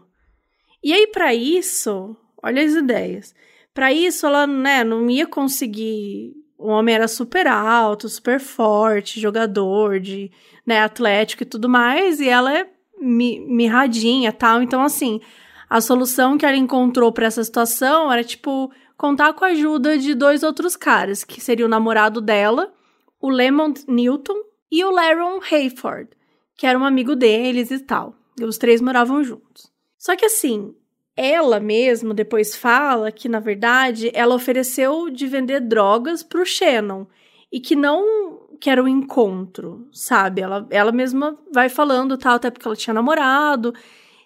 E 0.83 0.91
aí, 0.91 1.07
para 1.07 1.33
isso, 1.33 2.17
olha 2.43 2.63
as 2.63 2.73
ideias. 2.73 3.33
Para 3.73 3.93
isso, 3.93 4.25
ela 4.25 4.45
né, 4.45 4.83
não 4.83 5.09
ia 5.09 5.25
conseguir. 5.25 6.33
O 6.61 6.67
homem 6.67 6.93
era 6.93 7.07
super 7.07 7.47
alto, 7.47 8.07
super 8.07 8.39
forte, 8.39 9.19
jogador 9.19 9.99
de 9.99 10.31
né, 10.65 10.79
atlético 10.79 11.41
e 11.41 11.45
tudo 11.45 11.67
mais, 11.67 12.19
e 12.19 12.29
ela 12.29 12.55
é 12.55 12.69
mi 12.99 13.39
mirradinha 13.39 14.31
tal. 14.31 14.61
Então, 14.61 14.83
assim, 14.83 15.19
a 15.67 15.81
solução 15.81 16.37
que 16.37 16.45
ela 16.45 16.55
encontrou 16.55 17.11
para 17.11 17.25
essa 17.25 17.43
situação 17.43 18.11
era, 18.11 18.23
tipo, 18.23 18.71
contar 18.95 19.33
com 19.33 19.43
a 19.43 19.47
ajuda 19.47 19.97
de 19.97 20.13
dois 20.13 20.43
outros 20.43 20.75
caras, 20.75 21.23
que 21.23 21.41
seria 21.41 21.65
o 21.65 21.69
namorado 21.69 22.21
dela, 22.21 22.71
o 23.19 23.27
Lemont 23.29 23.83
Newton 23.87 24.37
e 24.71 24.83
o 24.85 24.91
Laron 24.91 25.39
Hayford, 25.51 26.09
que 26.55 26.67
era 26.67 26.77
um 26.77 26.85
amigo 26.85 27.15
deles 27.15 27.71
e 27.71 27.79
tal. 27.79 28.13
E 28.39 28.45
os 28.45 28.59
três 28.59 28.81
moravam 28.81 29.23
juntos. 29.23 29.71
Só 29.97 30.15
que 30.15 30.25
assim, 30.25 30.75
ela 31.15 31.59
mesmo 31.59 32.13
depois 32.13 32.55
fala 32.55 33.11
que, 33.11 33.27
na 33.27 33.39
verdade, 33.39 34.11
ela 34.13 34.35
ofereceu 34.35 35.09
de 35.09 35.27
vender 35.27 35.59
drogas 35.59 36.23
pro 36.23 36.45
Shannon 36.45 37.05
e 37.51 37.59
que 37.59 37.75
não 37.75 38.39
que 38.59 38.69
era 38.69 38.83
o 38.83 38.87
encontro, 38.87 39.87
sabe? 39.91 40.39
Ela, 40.39 40.67
ela 40.69 40.91
mesma 40.91 41.35
vai 41.51 41.67
falando 41.67 42.15
tal, 42.15 42.35
até 42.35 42.51
porque 42.51 42.67
ela 42.67 42.75
tinha 42.75 42.93
namorado. 42.93 43.73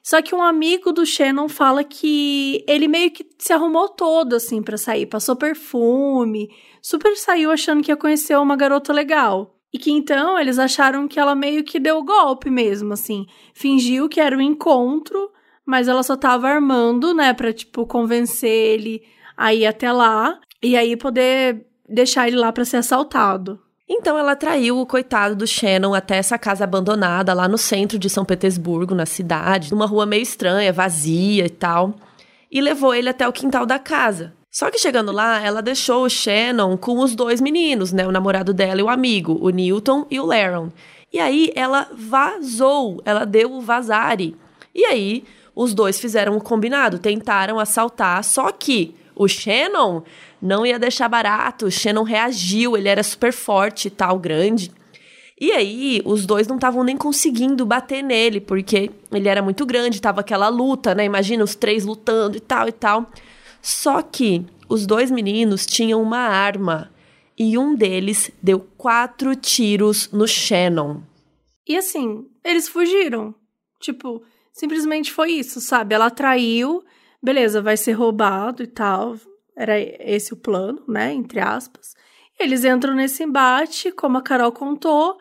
Só 0.04 0.22
que 0.22 0.36
um 0.36 0.44
amigo 0.44 0.92
do 0.92 1.06
Shannon 1.06 1.48
fala 1.48 1.84
que 1.84 2.64
ele 2.68 2.88
meio 2.88 3.10
que 3.12 3.26
se 3.40 3.54
arrumou 3.54 3.88
todo 3.90 4.36
assim 4.36 4.62
para 4.62 4.78
sair, 4.78 5.06
passou 5.06 5.38
perfume, 5.38 6.50
super 6.82 7.16
saiu 7.16 7.50
achando 7.50 7.82
que 7.82 7.90
ia 7.90 7.98
conhecer 7.98 8.38
uma 8.38 8.58
garota 8.58 8.92
legal. 8.92 9.56
E 9.74 9.80
que 9.80 9.90
então 9.90 10.38
eles 10.38 10.60
acharam 10.60 11.08
que 11.08 11.20
ela 11.20 11.34
meio 11.34 11.64
que 11.64 11.80
deu 11.80 12.04
golpe 12.04 12.50
mesmo, 12.50 12.94
assim. 12.94 13.26
Fingiu 13.54 14.08
que 14.08 14.20
era 14.20 14.38
um 14.38 14.42
encontro, 14.42 15.32
mas 15.66 15.88
ela 15.88 16.04
só 16.04 16.16
tava 16.16 16.48
armando, 16.48 17.14
né, 17.14 17.34
pra, 17.34 17.52
tipo, 17.52 17.86
convencer 17.86 18.50
ele 18.50 19.04
a 19.36 19.54
ir 19.54 19.66
até 19.66 19.92
lá 19.92 20.40
e 20.62 20.78
aí 20.78 20.96
poder 20.96 21.66
deixar 21.88 22.28
ele 22.28 22.38
lá 22.38 22.52
pra 22.52 22.66
ser 22.66 22.78
assaltado. 22.78 23.60
Então 23.88 24.18
ela 24.18 24.36
traiu 24.36 24.80
o 24.80 24.86
coitado 24.86 25.36
do 25.36 25.46
Shannon 25.46 25.94
até 25.94 26.18
essa 26.18 26.40
casa 26.40 26.64
abandonada 26.64 27.34
lá 27.34 27.48
no 27.48 27.58
centro 27.58 28.00
de 28.00 28.10
São 28.10 28.26
Petersburgo, 28.26 28.96
na 28.96 29.06
cidade, 29.06 29.72
numa 29.72 29.86
rua 29.86 30.08
meio 30.08 30.24
estranha, 30.24 30.74
vazia 30.74 31.46
e 31.46 31.50
tal, 31.50 31.94
e 32.52 32.60
levou 32.62 32.96
ele 32.96 33.10
até 33.10 33.28
o 33.28 33.34
quintal 33.34 33.66
da 33.66 33.78
casa. 33.78 34.34
Só 34.50 34.72
que 34.72 34.80
chegando 34.80 35.12
lá, 35.12 35.40
ela 35.42 35.62
deixou 35.62 36.06
o 36.06 36.10
Shannon 36.10 36.78
com 36.78 37.00
os 37.00 37.14
dois 37.14 37.42
meninos, 37.42 37.92
né, 37.92 38.08
o 38.08 38.12
namorado 38.12 38.54
dela 38.54 38.80
e 38.80 38.84
o 38.84 38.90
amigo, 38.90 39.38
o 39.40 39.50
Newton 39.50 40.08
e 40.10 40.20
o 40.20 40.26
Laron. 40.26 40.70
E 41.14 41.20
aí 41.20 41.52
ela 41.56 41.88
vazou, 41.94 43.02
ela 43.06 43.26
deu 43.26 43.54
o 43.54 43.62
vazare. 43.62 44.36
E 44.74 44.84
aí 44.86 45.24
os 45.56 45.74
dois 45.74 46.00
fizeram 46.00 46.36
o 46.36 46.42
combinado, 46.42 47.00
tentaram 47.00 47.60
assaltar, 47.60 48.24
só 48.24 48.52
que 48.52 48.94
o 49.16 49.28
Shannon 49.28 50.04
não 50.42 50.66
ia 50.66 50.78
deixar 50.78 51.08
barato, 51.08 51.68
o 51.68 51.72
Shannon 51.72 52.04
reagiu, 52.04 52.76
ele 52.76 52.90
era 52.90 53.02
super 53.02 53.32
forte 53.32 53.88
e 53.88 53.92
tal, 53.92 54.20
grande. 54.20 54.72
E 55.40 55.52
aí, 55.52 56.02
os 56.06 56.26
dois 56.26 56.48
não 56.48 56.56
estavam 56.56 56.84
nem 56.84 56.96
conseguindo 56.96 57.66
bater 57.66 58.02
nele, 58.02 58.40
porque 58.40 58.92
ele 59.12 59.28
era 59.28 59.42
muito 59.42 59.66
grande, 59.66 60.02
tava 60.02 60.22
aquela 60.22 60.48
luta, 60.48 60.96
né? 60.96 61.04
Imagina 61.04 61.44
os 61.44 61.56
três 61.56 61.84
lutando 61.84 62.38
e 62.38 62.40
tal 62.40 62.70
e 62.70 62.72
tal. 62.72 63.10
Só 63.62 64.02
que 64.02 64.46
os 64.70 64.86
dois 64.86 65.12
meninos 65.12 65.66
tinham 65.66 66.02
uma 66.02 66.20
arma 66.20 66.90
e 67.38 67.58
um 67.58 67.76
deles 67.76 68.32
deu 68.42 68.62
quatro 68.78 69.36
tiros 69.36 70.10
no 70.12 70.26
Shannon. 70.26 71.02
E 71.68 71.76
assim, 71.76 72.26
eles 72.44 72.70
fugiram. 72.70 73.36
Tipo, 73.82 74.24
simplesmente 74.56 75.12
foi 75.12 75.34
isso, 75.34 75.60
sabe? 75.60 75.94
Ela 75.94 76.10
traiu, 76.10 76.82
beleza, 77.22 77.62
vai 77.62 77.76
ser 77.76 77.92
roubado 77.92 78.64
e 78.64 78.68
tal. 78.68 79.18
Era 79.56 79.78
esse 79.78 80.34
o 80.34 80.38
plano, 80.38 80.82
né? 80.88 81.14
Entre 81.14 81.40
aspas. 81.40 81.94
Eles 82.40 82.64
entram 82.64 82.96
nesse 82.96 83.24
embate, 83.24 83.92
como 83.92 84.18
a 84.18 84.22
Carol 84.22 84.52
contou, 84.52 85.18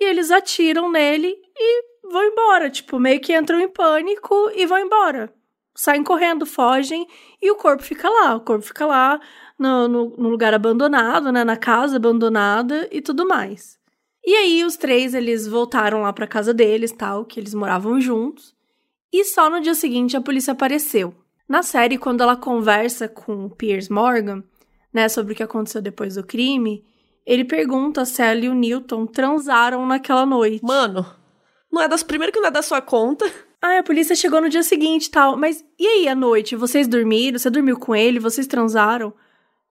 e 0.00 0.04
eles 0.04 0.30
atiram 0.30 0.90
nele 0.90 1.36
e 1.56 1.84
vão 2.10 2.24
embora. 2.24 2.70
Tipo, 2.70 2.98
meio 2.98 3.20
que 3.20 3.36
entram 3.36 3.60
em 3.60 3.68
pânico 3.68 4.34
e 4.54 4.64
vão 4.66 4.78
embora. 4.78 5.32
Saem 5.74 6.04
correndo, 6.04 6.46
fogem 6.46 7.06
e 7.42 7.50
o 7.50 7.56
corpo 7.56 7.82
fica 7.82 8.08
lá. 8.08 8.36
O 8.36 8.40
corpo 8.40 8.64
fica 8.64 8.86
lá 8.86 9.20
no, 9.58 9.88
no, 9.88 10.16
no 10.16 10.28
lugar 10.28 10.54
abandonado, 10.54 11.32
né? 11.32 11.44
Na 11.44 11.56
casa 11.56 11.96
abandonada 11.96 12.88
e 12.92 13.00
tudo 13.00 13.26
mais. 13.26 13.78
E 14.24 14.34
aí 14.34 14.64
os 14.64 14.76
três 14.76 15.12
eles 15.12 15.46
voltaram 15.46 16.02
lá 16.02 16.12
para 16.12 16.26
casa 16.26 16.54
deles, 16.54 16.92
tal, 16.92 17.24
que 17.24 17.38
eles 17.38 17.54
moravam 17.54 18.00
juntos. 18.00 18.55
E 19.16 19.24
só 19.24 19.48
no 19.48 19.62
dia 19.62 19.74
seguinte 19.74 20.14
a 20.14 20.20
polícia 20.20 20.52
apareceu. 20.52 21.14
Na 21.48 21.62
série, 21.62 21.96
quando 21.96 22.20
ela 22.20 22.36
conversa 22.36 23.08
com 23.08 23.46
o 23.46 23.50
Piers 23.50 23.88
Morgan, 23.88 24.44
né, 24.92 25.08
sobre 25.08 25.32
o 25.32 25.36
que 25.36 25.42
aconteceu 25.42 25.80
depois 25.80 26.16
do 26.16 26.22
crime, 26.22 26.84
ele 27.24 27.42
pergunta 27.42 28.04
se 28.04 28.20
ela 28.20 28.40
e 28.40 28.48
o 28.50 28.54
Newton 28.54 29.06
transaram 29.06 29.86
naquela 29.86 30.26
noite. 30.26 30.62
Mano, 30.62 31.06
não 31.72 31.80
é 31.80 31.88
das 31.88 32.02
primeiras 32.02 32.34
que 32.34 32.40
não 32.40 32.48
é 32.48 32.50
da 32.50 32.60
sua 32.60 32.82
conta. 32.82 33.24
Ah, 33.62 33.78
a 33.78 33.82
polícia 33.82 34.14
chegou 34.14 34.38
no 34.38 34.50
dia 34.50 34.62
seguinte 34.62 35.10
tal. 35.10 35.34
Mas 35.34 35.64
e 35.78 35.86
aí 35.86 36.08
à 36.08 36.14
noite? 36.14 36.54
Vocês 36.54 36.86
dormiram? 36.86 37.38
Você 37.38 37.48
dormiu 37.48 37.78
com 37.78 37.96
ele? 37.96 38.20
Vocês 38.20 38.46
transaram? 38.46 39.14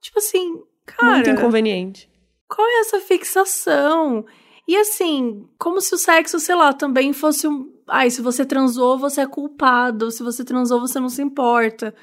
Tipo 0.00 0.18
assim, 0.18 0.60
cara. 0.84 1.12
Muito 1.12 1.30
inconveniente. 1.30 2.10
Qual 2.48 2.66
é 2.66 2.80
essa 2.80 2.98
fixação? 2.98 4.26
E 4.66 4.76
assim, 4.76 5.48
como 5.56 5.80
se 5.80 5.94
o 5.94 5.98
sexo, 5.98 6.40
sei 6.40 6.56
lá, 6.56 6.72
também 6.72 7.12
fosse 7.12 7.46
um. 7.46 7.75
Ai, 7.88 8.10
se 8.10 8.20
você 8.20 8.44
transou, 8.44 8.98
você 8.98 9.20
é 9.22 9.26
culpado. 9.26 10.10
Se 10.10 10.22
você 10.22 10.44
transou, 10.44 10.80
você 10.80 10.98
não 10.98 11.08
se 11.08 11.22
importa. 11.22 11.94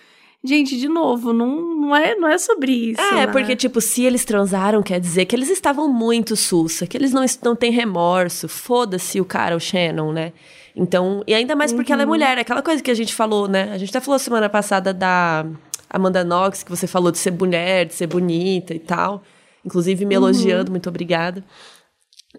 Gente, 0.45 0.77
de 0.77 0.89
novo, 0.89 1.31
não, 1.31 1.75
não, 1.75 1.95
é, 1.95 2.15
não 2.15 2.27
é 2.27 2.37
sobre 2.37 2.71
isso. 2.91 2.99
É, 3.01 3.25
né? 3.25 3.27
porque, 3.27 3.55
tipo, 3.55 3.79
se 3.79 4.03
eles 4.03 4.25
transaram, 4.25 4.83
quer 4.83 4.99
dizer 4.99 5.25
que 5.25 5.35
eles 5.35 5.49
estavam 5.49 5.87
muito 5.87 6.35
sussa, 6.35 6.85
que 6.85 6.97
eles 6.97 7.13
não, 7.13 7.23
não 7.43 7.55
têm 7.55 7.71
remorso. 7.71 8.49
Foda-se 8.49 9.21
o 9.21 9.25
cara, 9.25 9.55
o 9.55 9.59
Shannon, 9.59 10.11
né? 10.11 10.33
Então, 10.75 11.23
e 11.27 11.33
ainda 11.33 11.55
mais 11.55 11.71
porque 11.71 11.91
Uhum. 11.91 11.95
ela 11.95 12.03
é 12.03 12.05
mulher, 12.05 12.37
aquela 12.37 12.61
coisa 12.61 12.81
que 12.83 12.91
a 12.91 12.95
gente 12.95 13.13
falou, 13.13 13.47
né? 13.47 13.71
A 13.71 13.77
gente 13.77 13.89
até 13.89 14.01
falou 14.01 14.19
semana 14.19 14.49
passada 14.49 14.93
da 14.93 15.45
Amanda 15.89 16.23
Knox, 16.25 16.63
que 16.63 16.69
você 16.71 16.87
falou 16.87 17.11
de 17.11 17.19
ser 17.19 17.31
mulher, 17.31 17.85
de 17.85 17.93
ser 17.93 18.07
bonita 18.07 18.73
e 18.73 18.79
tal. 18.79 19.23
Inclusive 19.63 20.03
Uhum. 20.03 20.09
me 20.09 20.15
elogiando, 20.15 20.71
muito 20.71 20.89
obrigada. 20.89 21.41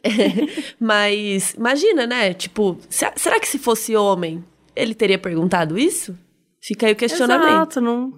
Mas 0.81 1.55
imagina, 1.55 2.07
né? 2.07 2.35
Tipo, 2.35 2.79
se- 2.89 3.11
será 3.17 3.39
que 3.41 3.49
se 3.49 3.59
fosse 3.59 3.95
homem, 3.97 4.45
ele 4.75 4.95
teria 4.95 5.19
perguntado 5.19 5.79
isso? 5.79 6.17
Fica 6.63 6.87
aí 6.87 6.93
o 6.93 6.97
questionamento. 6.97 7.49
Exato, 7.51 7.81
não, 7.81 8.13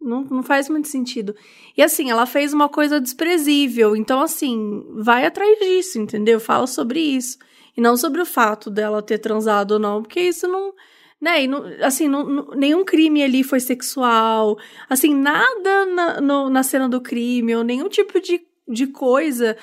não, 0.00 0.24
não 0.24 0.42
faz 0.42 0.68
muito 0.68 0.88
sentido. 0.88 1.34
E 1.76 1.82
assim, 1.82 2.10
ela 2.10 2.26
fez 2.26 2.52
uma 2.52 2.68
coisa 2.68 3.00
desprezível. 3.00 3.94
Então, 3.96 4.20
assim, 4.20 4.84
vai 5.02 5.24
atrás 5.24 5.58
disso, 5.58 5.98
entendeu? 5.98 6.40
Fala 6.40 6.66
sobre 6.66 7.00
isso. 7.00 7.38
E 7.76 7.80
não 7.80 7.96
sobre 7.96 8.20
o 8.22 8.26
fato 8.26 8.70
dela 8.70 9.02
ter 9.02 9.18
transado 9.18 9.72
ou 9.72 9.78
não, 9.78 10.02
porque 10.02 10.20
isso 10.20 10.48
não. 10.48 10.72
Né? 11.20 11.44
E 11.44 11.46
não, 11.48 11.64
assim, 11.82 12.08
não, 12.08 12.24
não- 12.26 12.50
nenhum 12.56 12.84
crime 12.84 13.22
ali 13.22 13.42
foi 13.44 13.60
sexual. 13.60 14.58
Assim, 14.88 15.14
nada 15.14 15.86
na, 15.86 16.20
no- 16.20 16.50
na 16.50 16.62
cena 16.62 16.88
do 16.88 17.00
crime, 17.00 17.54
ou 17.54 17.62
nenhum 17.62 17.88
tipo 17.88 18.20
de, 18.20 18.40
de 18.68 18.86
coisa 18.88 19.56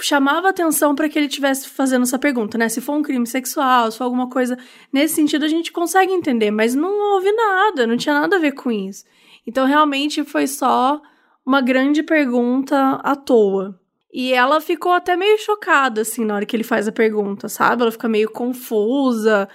chamava 0.00 0.48
atenção 0.48 0.94
para 0.94 1.08
que 1.08 1.18
ele 1.18 1.26
estivesse 1.26 1.68
fazendo 1.68 2.02
essa 2.02 2.18
pergunta, 2.18 2.58
né? 2.58 2.68
Se 2.68 2.80
for 2.80 2.94
um 2.94 3.02
crime 3.02 3.26
sexual, 3.26 3.90
se 3.90 3.98
for 3.98 4.04
alguma 4.04 4.28
coisa 4.28 4.58
nesse 4.92 5.14
sentido, 5.14 5.44
a 5.44 5.48
gente 5.48 5.72
consegue 5.72 6.12
entender, 6.12 6.50
mas 6.50 6.74
não 6.74 7.14
houve 7.14 7.30
nada, 7.32 7.86
não 7.86 7.96
tinha 7.96 8.18
nada 8.18 8.36
a 8.36 8.40
ver 8.40 8.52
com 8.52 8.70
isso. 8.70 9.04
Então, 9.46 9.66
realmente 9.66 10.24
foi 10.24 10.46
só 10.46 11.00
uma 11.44 11.60
grande 11.60 12.02
pergunta 12.02 13.00
à 13.02 13.14
toa. 13.14 13.78
E 14.12 14.32
ela 14.32 14.60
ficou 14.60 14.92
até 14.92 15.16
meio 15.16 15.38
chocada, 15.38 16.02
assim, 16.02 16.24
na 16.24 16.36
hora 16.36 16.46
que 16.46 16.54
ele 16.54 16.62
faz 16.62 16.86
a 16.86 16.92
pergunta, 16.92 17.48
sabe? 17.48 17.82
Ela 17.82 17.90
fica 17.90 18.08
meio 18.08 18.30
confusa. 18.30 19.48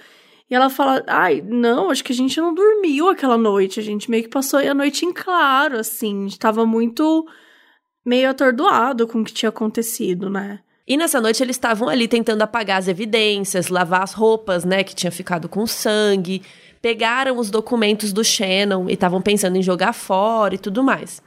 E 0.50 0.54
ela 0.54 0.68
fala: 0.68 1.02
Ai, 1.06 1.42
não, 1.46 1.90
acho 1.90 2.04
que 2.04 2.12
a 2.12 2.14
gente 2.14 2.38
não 2.38 2.52
dormiu 2.52 3.08
aquela 3.08 3.38
noite. 3.38 3.80
A 3.80 3.82
gente 3.82 4.10
meio 4.10 4.24
que 4.24 4.28
passou 4.28 4.60
a 4.60 4.74
noite 4.74 5.06
em 5.06 5.12
claro, 5.12 5.78
assim. 5.78 6.18
A 6.18 6.28
gente 6.28 6.38
tava 6.38 6.66
muito 6.66 7.26
meio 8.04 8.30
atordoado 8.30 9.06
com 9.06 9.20
o 9.20 9.24
que 9.24 9.32
tinha 9.32 9.48
acontecido, 9.48 10.28
né? 10.30 10.60
E 10.86 10.96
nessa 10.96 11.20
noite 11.20 11.42
eles 11.42 11.56
estavam 11.56 11.88
ali 11.88 12.08
tentando 12.08 12.42
apagar 12.42 12.78
as 12.78 12.88
evidências, 12.88 13.68
lavar 13.68 14.02
as 14.02 14.12
roupas, 14.12 14.64
né, 14.64 14.82
que 14.82 14.94
tinha 14.94 15.12
ficado 15.12 15.48
com 15.48 15.66
sangue. 15.66 16.42
Pegaram 16.82 17.38
os 17.38 17.50
documentos 17.50 18.12
do 18.12 18.24
Shannon 18.24 18.88
e 18.88 18.94
estavam 18.94 19.22
pensando 19.22 19.56
em 19.56 19.62
jogar 19.62 19.92
fora 19.92 20.54
e 20.54 20.58
tudo 20.58 20.82
mais. 20.82 21.22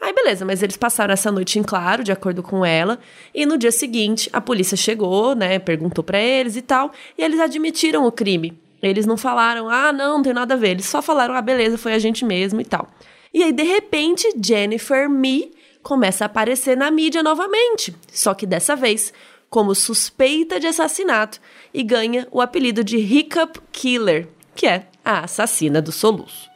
Aí 0.00 0.12
beleza, 0.12 0.44
mas 0.44 0.62
eles 0.62 0.76
passaram 0.76 1.12
essa 1.12 1.32
noite 1.32 1.58
em 1.58 1.62
claro, 1.64 2.04
de 2.04 2.12
acordo 2.12 2.40
com 2.44 2.64
ela, 2.64 3.00
e 3.34 3.44
no 3.44 3.58
dia 3.58 3.72
seguinte 3.72 4.30
a 4.32 4.40
polícia 4.40 4.76
chegou, 4.76 5.34
né, 5.34 5.58
perguntou 5.58 6.04
pra 6.04 6.20
eles 6.20 6.54
e 6.54 6.62
tal, 6.62 6.92
e 7.16 7.22
eles 7.22 7.40
admitiram 7.40 8.06
o 8.06 8.12
crime. 8.12 8.56
Eles 8.80 9.06
não 9.06 9.16
falaram, 9.16 9.68
ah, 9.68 9.92
não, 9.92 10.18
não 10.18 10.22
tem 10.22 10.32
nada 10.32 10.54
a 10.54 10.56
ver. 10.56 10.70
Eles 10.70 10.86
só 10.86 11.02
falaram, 11.02 11.34
ah, 11.34 11.42
beleza, 11.42 11.76
foi 11.76 11.94
a 11.94 11.98
gente 11.98 12.24
mesmo 12.24 12.60
e 12.60 12.64
tal. 12.64 12.88
E 13.34 13.42
aí, 13.42 13.52
de 13.52 13.64
repente, 13.64 14.32
Jennifer 14.40 15.10
Me 15.10 15.50
começa 15.88 16.22
a 16.22 16.26
aparecer 16.26 16.76
na 16.76 16.90
mídia 16.90 17.22
novamente. 17.22 17.96
Só 18.12 18.34
que 18.34 18.44
dessa 18.44 18.76
vez, 18.76 19.10
como 19.48 19.74
suspeita 19.74 20.60
de 20.60 20.66
assassinato, 20.66 21.40
e 21.72 21.82
ganha 21.82 22.28
o 22.30 22.42
apelido 22.42 22.84
de 22.84 22.98
Hiccup 22.98 23.58
Killer, 23.72 24.28
que 24.54 24.66
é 24.66 24.86
a 25.02 25.20
assassina 25.20 25.80
do 25.80 25.90
soluço. 25.90 26.50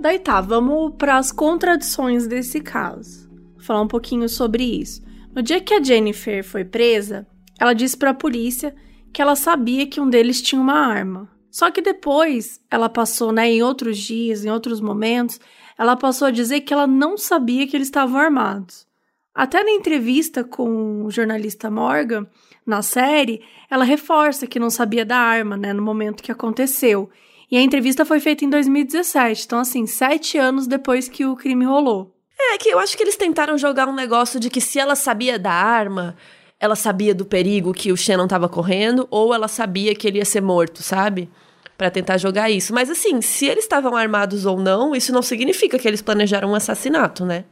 Daí 0.00 0.18
tá, 0.18 0.40
vamos 0.40 0.94
para 0.96 1.18
as 1.18 1.30
contradições 1.30 2.26
desse 2.26 2.62
caso. 2.62 3.28
Falar 3.58 3.82
um 3.82 3.88
pouquinho 3.88 4.26
sobre 4.26 4.64
isso. 4.64 5.02
No 5.34 5.42
dia 5.42 5.60
que 5.60 5.74
a 5.74 5.82
Jennifer 5.82 6.42
foi 6.42 6.64
presa, 6.64 7.26
ela 7.60 7.74
disse 7.74 7.94
para 7.94 8.10
a 8.10 8.14
polícia 8.14 8.74
que 9.14 9.22
ela 9.22 9.36
sabia 9.36 9.86
que 9.86 10.00
um 10.00 10.10
deles 10.10 10.42
tinha 10.42 10.60
uma 10.60 10.74
arma. 10.74 11.30
Só 11.48 11.70
que 11.70 11.80
depois, 11.80 12.60
ela 12.68 12.88
passou, 12.88 13.30
né, 13.30 13.48
em 13.48 13.62
outros 13.62 13.96
dias, 13.96 14.44
em 14.44 14.50
outros 14.50 14.80
momentos, 14.80 15.40
ela 15.78 15.96
passou 15.96 16.26
a 16.26 16.32
dizer 16.32 16.62
que 16.62 16.74
ela 16.74 16.86
não 16.86 17.16
sabia 17.16 17.64
que 17.64 17.76
eles 17.76 17.86
estavam 17.86 18.18
armados. 18.18 18.84
Até 19.32 19.62
na 19.62 19.70
entrevista 19.70 20.42
com 20.42 21.04
o 21.04 21.10
jornalista 21.12 21.70
Morgan, 21.70 22.26
na 22.66 22.82
série, 22.82 23.40
ela 23.70 23.84
reforça 23.84 24.48
que 24.48 24.58
não 24.58 24.68
sabia 24.68 25.04
da 25.04 25.16
arma, 25.16 25.56
né, 25.56 25.72
no 25.72 25.82
momento 25.82 26.22
que 26.22 26.32
aconteceu. 26.32 27.08
E 27.48 27.56
a 27.56 27.62
entrevista 27.62 28.04
foi 28.04 28.18
feita 28.18 28.44
em 28.44 28.50
2017, 28.50 29.44
então, 29.46 29.60
assim, 29.60 29.86
sete 29.86 30.36
anos 30.36 30.66
depois 30.66 31.08
que 31.08 31.24
o 31.24 31.36
crime 31.36 31.64
rolou. 31.64 32.12
É 32.36 32.58
que 32.58 32.68
eu 32.68 32.80
acho 32.80 32.96
que 32.96 33.02
eles 33.04 33.16
tentaram 33.16 33.56
jogar 33.56 33.88
um 33.88 33.94
negócio 33.94 34.40
de 34.40 34.50
que 34.50 34.60
se 34.60 34.80
ela 34.80 34.96
sabia 34.96 35.38
da 35.38 35.52
arma, 35.52 36.16
ela 36.64 36.74
sabia 36.74 37.14
do 37.14 37.26
perigo 37.26 37.74
que 37.74 37.92
o 37.92 37.96
Shannon 37.96 38.26
tava 38.26 38.48
correndo, 38.48 39.06
ou 39.10 39.34
ela 39.34 39.48
sabia 39.48 39.94
que 39.94 40.08
ele 40.08 40.16
ia 40.18 40.24
ser 40.24 40.40
morto, 40.40 40.82
sabe? 40.82 41.28
Pra 41.76 41.90
tentar 41.90 42.16
jogar 42.16 42.50
isso. 42.50 42.72
Mas 42.72 42.88
assim, 42.88 43.20
se 43.20 43.44
eles 43.44 43.64
estavam 43.64 43.94
armados 43.94 44.46
ou 44.46 44.58
não, 44.58 44.96
isso 44.96 45.12
não 45.12 45.20
significa 45.20 45.78
que 45.78 45.86
eles 45.86 46.00
planejaram 46.00 46.50
um 46.52 46.54
assassinato, 46.54 47.26
né? 47.26 47.44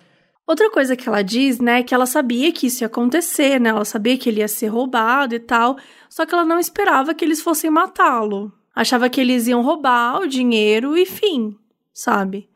Outra 0.47 0.71
coisa 0.71 0.97
que 0.97 1.07
ela 1.07 1.23
diz, 1.23 1.61
né, 1.61 1.81
é 1.81 1.83
que 1.83 1.95
ela 1.95 2.07
sabia 2.07 2.51
que 2.51 2.67
isso 2.67 2.83
ia 2.83 2.87
acontecer, 2.87 3.61
né? 3.61 3.69
Ela 3.69 3.85
sabia 3.85 4.17
que 4.17 4.31
ele 4.31 4.41
ia 4.41 4.49
ser 4.49 4.69
roubado 4.69 5.35
e 5.35 5.39
tal, 5.39 5.77
só 6.09 6.25
que 6.25 6.35
ela 6.35 6.45
não 6.45 6.59
esperava 6.59 7.15
que 7.15 7.25
eles 7.25 7.43
fossem 7.43 7.71
matá-lo. 7.71 8.51
Achava 8.75 9.11
que 9.11 9.21
eles 9.21 9.47
iam 9.47 9.63
roubar 9.63 10.21
o 10.21 10.27
dinheiro 10.27 10.97
e 10.97 11.05
fim, 11.05 11.55
sabe? 11.93 12.49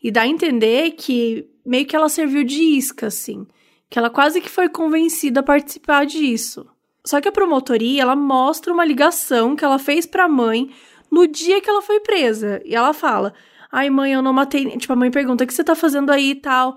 E 0.00 0.10
dá 0.10 0.22
a 0.22 0.28
entender 0.28 0.92
que 0.92 1.48
meio 1.64 1.84
que 1.84 1.96
ela 1.96 2.08
serviu 2.08 2.44
de 2.44 2.62
isca, 2.62 3.08
assim. 3.08 3.44
Que 3.88 3.98
ela 3.98 4.10
quase 4.10 4.40
que 4.40 4.48
foi 4.48 4.68
convencida 4.68 5.40
a 5.40 5.42
participar 5.42 6.04
disso. 6.06 6.66
Só 7.04 7.20
que 7.20 7.28
a 7.28 7.32
promotoria, 7.32 8.02
ela 8.02 8.16
mostra 8.16 8.72
uma 8.72 8.84
ligação 8.84 9.54
que 9.54 9.64
ela 9.64 9.78
fez 9.78 10.06
pra 10.06 10.28
mãe 10.28 10.70
no 11.10 11.26
dia 11.26 11.60
que 11.60 11.70
ela 11.70 11.80
foi 11.80 12.00
presa. 12.00 12.60
E 12.64 12.74
ela 12.74 12.92
fala: 12.92 13.32
Ai, 13.70 13.88
mãe, 13.90 14.12
eu 14.12 14.22
não 14.22 14.32
matei. 14.32 14.76
Tipo, 14.76 14.92
a 14.92 14.96
mãe 14.96 15.10
pergunta: 15.10 15.44
o 15.44 15.46
que 15.46 15.54
você 15.54 15.62
tá 15.62 15.74
fazendo 15.74 16.10
aí 16.10 16.30
e 16.30 16.34
tal? 16.34 16.76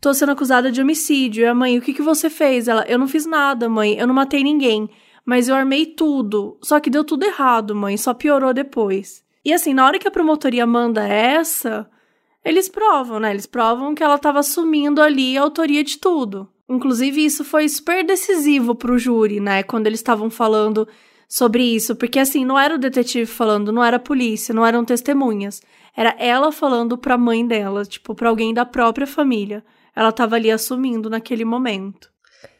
Tô 0.00 0.12
sendo 0.14 0.32
acusada 0.32 0.70
de 0.70 0.80
homicídio. 0.80 1.42
E 1.42 1.46
a 1.46 1.54
mãe: 1.54 1.76
o 1.76 1.82
que, 1.82 1.92
que 1.92 2.02
você 2.02 2.30
fez? 2.30 2.68
Ela: 2.68 2.84
eu 2.86 2.98
não 2.98 3.08
fiz 3.08 3.26
nada, 3.26 3.68
mãe, 3.68 3.98
eu 3.98 4.06
não 4.06 4.14
matei 4.14 4.44
ninguém. 4.44 4.88
Mas 5.24 5.48
eu 5.48 5.56
armei 5.56 5.86
tudo. 5.86 6.58
Só 6.62 6.78
que 6.78 6.90
deu 6.90 7.02
tudo 7.02 7.24
errado, 7.24 7.74
mãe, 7.74 7.96
só 7.96 8.12
piorou 8.12 8.52
depois. 8.52 9.24
E 9.44 9.52
assim, 9.52 9.74
na 9.74 9.86
hora 9.86 9.98
que 9.98 10.08
a 10.08 10.10
promotoria 10.10 10.66
manda 10.66 11.06
essa, 11.06 11.88
eles 12.44 12.68
provam, 12.68 13.18
né? 13.18 13.30
Eles 13.30 13.46
provam 13.46 13.94
que 13.94 14.02
ela 14.02 14.18
tava 14.18 14.40
assumindo 14.40 15.00
ali 15.00 15.36
a 15.38 15.42
autoria 15.42 15.82
de 15.82 15.98
tudo. 15.98 16.48
Inclusive, 16.68 17.24
isso 17.24 17.44
foi 17.44 17.68
super 17.68 18.04
decisivo 18.04 18.74
pro 18.74 18.98
júri, 18.98 19.40
né? 19.40 19.62
Quando 19.62 19.86
eles 19.86 20.00
estavam 20.00 20.28
falando 20.30 20.86
sobre 21.28 21.62
isso. 21.62 21.96
Porque, 21.96 22.18
assim, 22.18 22.44
não 22.44 22.58
era 22.58 22.74
o 22.74 22.78
detetive 22.78 23.26
falando, 23.26 23.72
não 23.72 23.82
era 23.82 23.96
a 23.96 24.00
polícia, 24.00 24.54
não 24.54 24.64
eram 24.64 24.84
testemunhas. 24.84 25.62
Era 25.96 26.14
ela 26.18 26.52
falando 26.52 26.98
pra 26.98 27.16
mãe 27.16 27.46
dela, 27.46 27.84
tipo, 27.84 28.14
pra 28.14 28.28
alguém 28.28 28.52
da 28.52 28.64
própria 28.64 29.06
família. 29.06 29.64
Ela 29.94 30.12
tava 30.12 30.36
ali 30.36 30.50
assumindo 30.50 31.08
naquele 31.08 31.44
momento. 31.44 32.10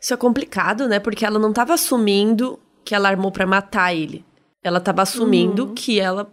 Isso 0.00 0.14
é 0.14 0.16
complicado, 0.16 0.86
né? 0.86 0.98
Porque 0.98 1.24
ela 1.24 1.38
não 1.38 1.52
tava 1.52 1.74
assumindo 1.74 2.58
que 2.84 2.94
ela 2.94 3.08
armou 3.08 3.32
para 3.32 3.46
matar 3.46 3.94
ele. 3.94 4.24
Ela 4.62 4.80
tava 4.80 5.02
assumindo 5.02 5.66
uhum. 5.66 5.74
que 5.74 5.98
ela 5.98 6.32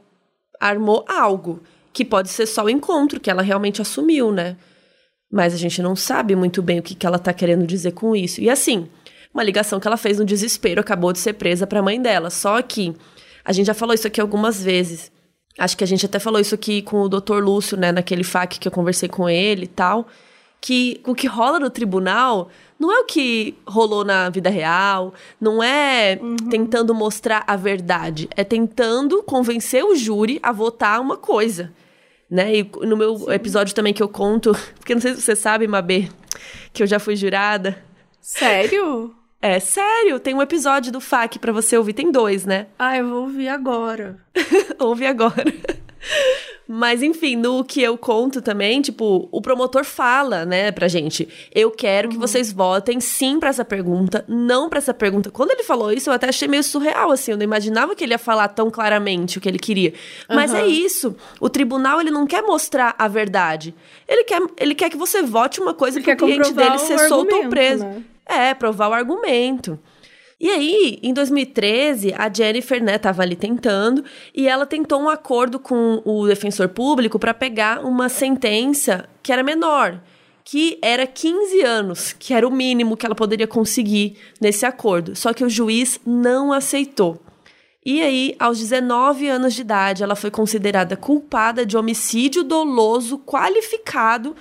armou 0.60 1.03
algo. 1.08 1.62
Que 1.93 2.05
pode 2.05 2.29
ser 2.29 2.45
só 2.45 2.63
o 2.63 2.69
encontro, 2.69 3.19
que 3.19 3.29
ela 3.29 3.41
realmente 3.41 3.81
assumiu, 3.81 4.31
né? 4.31 4.55
Mas 5.31 5.53
a 5.53 5.57
gente 5.57 5.81
não 5.81 5.95
sabe 5.95 6.36
muito 6.36 6.62
bem 6.62 6.79
o 6.79 6.83
que, 6.83 6.95
que 6.95 7.05
ela 7.05 7.19
tá 7.19 7.33
querendo 7.33 7.65
dizer 7.65 7.91
com 7.91 8.15
isso. 8.15 8.41
E 8.41 8.50
assim, 8.50 8.89
uma 9.33 9.43
ligação 9.43 9.79
que 9.79 9.88
ela 9.88 9.98
fez 9.98 10.19
no 10.19 10.25
desespero, 10.25 10.81
acabou 10.81 11.13
de 11.13 11.19
ser 11.19 11.33
presa 11.33 11.65
pra 11.65 11.81
mãe 11.81 12.01
dela. 12.01 12.29
Só 12.29 12.62
que 12.62 12.93
a 13.43 13.53
gente 13.53 13.67
já 13.67 13.74
falou 13.74 13.95
isso 13.95 14.07
aqui 14.07 14.19
algumas 14.19 14.62
vezes. 14.62 15.12
Acho 15.57 15.77
que 15.77 15.83
a 15.83 15.88
gente 15.88 16.05
até 16.05 16.19
falou 16.19 16.39
isso 16.39 16.55
aqui 16.55 16.81
com 16.81 17.01
o 17.01 17.10
Dr. 17.10 17.39
Lúcio, 17.39 17.77
né, 17.77 17.91
naquele 17.91 18.24
FAQ 18.24 18.60
que 18.60 18.67
eu 18.67 18.71
conversei 18.71 19.10
com 19.10 19.29
ele 19.29 19.65
e 19.65 19.67
tal, 19.67 20.07
que 20.60 21.01
o 21.05 21.13
que 21.13 21.27
rola 21.27 21.60
no 21.60 21.69
tribunal 21.69 22.50
não 22.81 22.91
é 22.91 23.00
o 23.01 23.05
que 23.05 23.53
rolou 23.67 24.03
na 24.03 24.27
vida 24.31 24.50
real, 24.50 25.13
não 25.39 25.61
é 25.61 26.17
uhum. 26.19 26.35
tentando 26.50 26.95
mostrar 26.95 27.43
a 27.45 27.55
verdade, 27.55 28.27
é 28.35 28.43
tentando 28.43 29.21
convencer 29.21 29.85
o 29.85 29.95
júri 29.95 30.39
a 30.41 30.51
votar 30.51 31.00
uma 31.00 31.15
coisa. 31.15 31.71
Né? 32.27 32.55
E 32.55 32.71
no 32.81 32.97
meu 32.97 33.17
Sim. 33.19 33.31
episódio 33.33 33.75
também 33.75 33.93
que 33.93 34.01
eu 34.01 34.09
conto, 34.09 34.51
porque 34.79 34.95
não 34.95 35.01
sei 35.01 35.13
se 35.13 35.21
você 35.21 35.35
sabe, 35.35 35.67
Mabê, 35.67 36.09
que 36.73 36.81
eu 36.81 36.88
já 36.88 36.97
fui 36.97 37.15
jurada. 37.15 37.77
Sério? 38.19 39.13
É 39.43 39.59
sério, 39.59 40.19
tem 40.19 40.35
um 40.35 40.41
episódio 40.41 40.91
do 40.91 41.01
FAQ 41.01 41.39
para 41.39 41.51
você 41.51 41.75
ouvir, 41.75 41.93
tem 41.93 42.11
dois, 42.11 42.45
né? 42.45 42.67
Ah, 42.77 42.95
eu 42.95 43.09
vou 43.09 43.21
ouvir 43.23 43.47
agora. 43.47 44.19
Ouve 44.77 45.07
agora. 45.07 45.51
Mas 46.67 47.03
enfim, 47.03 47.36
no 47.36 47.63
que 47.65 47.81
eu 47.81 47.98
conto 47.98 48.41
também, 48.41 48.81
tipo, 48.81 49.27
o 49.29 49.41
promotor 49.41 49.84
fala, 49.84 50.46
né, 50.46 50.72
pra 50.72 50.88
gente: 50.88 51.27
"Eu 51.53 51.70
quero 51.70 52.08
uhum. 52.08 52.13
que 52.13 52.20
vocês 52.20 52.51
votem 52.51 53.00
sim 53.00 53.39
para 53.39 53.50
essa 53.50 53.65
pergunta, 53.65 54.24
não 54.27 54.70
para 54.70 54.77
essa 54.77 54.93
pergunta". 54.93 55.29
Quando 55.29 55.51
ele 55.51 55.63
falou 55.63 55.91
isso, 55.91 56.10
eu 56.10 56.13
até 56.13 56.29
achei 56.29 56.48
meio 56.48 56.63
surreal 56.63 57.12
assim, 57.12 57.31
eu 57.31 57.38
não 57.38 57.43
imaginava 57.43 57.96
que 57.96 58.03
ele 58.03 58.13
ia 58.13 58.17
falar 58.17 58.48
tão 58.48 58.72
claramente 58.72 59.38
o 59.38 59.41
que 59.41 59.50
ele 59.50 59.60
queria. 59.60 59.93
Mas 60.29 60.53
é 60.53 60.65
isso. 60.65 61.15
O 61.39 61.50
tribunal 61.50 62.00
ele 62.00 62.12
não 62.12 62.25
quer 62.25 62.41
mostrar 62.41 62.96
a 62.98 63.08
verdade. 63.08 63.75
Ele 64.08 64.24
quer 64.24 64.41
ele 64.58 64.74
quer 64.74 64.89
que 64.89 64.98
você 64.98 65.22
vote 65.22 65.60
uma 65.60 65.74
coisa 65.74 66.00
que 66.00 66.12
o 66.12 66.17
cliente 66.17 66.53
dele 66.53 66.77
ser 66.77 67.00
solto 67.08 67.36
ou 67.36 67.50
preso. 67.50 67.84
Né? 67.84 68.03
É, 68.25 68.53
provar 68.53 68.89
o 68.89 68.93
argumento. 68.93 69.77
E 70.41 70.50
aí, 70.50 70.98
em 71.03 71.13
2013, 71.13 72.15
a 72.17 72.27
Jennifer, 72.27 72.83
né, 72.83 72.98
tava 72.98 73.21
ali 73.21 73.36
tentando, 73.36 74.03
e 74.33 74.48
ela 74.48 74.65
tentou 74.65 75.00
um 75.00 75.07
acordo 75.07 75.60
com 75.60 76.01
o 76.03 76.25
defensor 76.25 76.67
público 76.69 77.19
para 77.19 77.31
pegar 77.31 77.86
uma 77.86 78.10
sentença 78.10 79.07
que 79.22 79.31
era 79.31 79.44
menor, 79.44 80.01
que 80.44 80.79
era 80.81 81.05
15 81.05 81.61
anos, 81.61 82.16
que 82.18 82.33
era 82.33 82.48
o 82.48 82.51
mínimo 82.51 82.98
que 82.98 83.05
ela 83.05 83.13
poderia 83.13 83.46
conseguir 83.46 84.18
nesse 84.42 84.66
acordo. 84.66 85.16
Só 85.16 85.31
que 85.31 85.44
o 85.44 85.50
juiz 85.50 86.01
não 86.03 86.51
aceitou. 86.51 87.22
E 87.85 88.01
aí, 88.01 88.35
aos 88.39 88.57
19 88.57 89.27
anos 89.27 89.53
de 89.53 89.61
idade, 89.61 90.01
ela 90.01 90.16
foi 90.16 90.31
considerada 90.31 90.98
culpada 90.98 91.63
de 91.63 91.77
homicídio 91.77 92.44
doloso 92.44 93.20
qualificado 93.20 94.35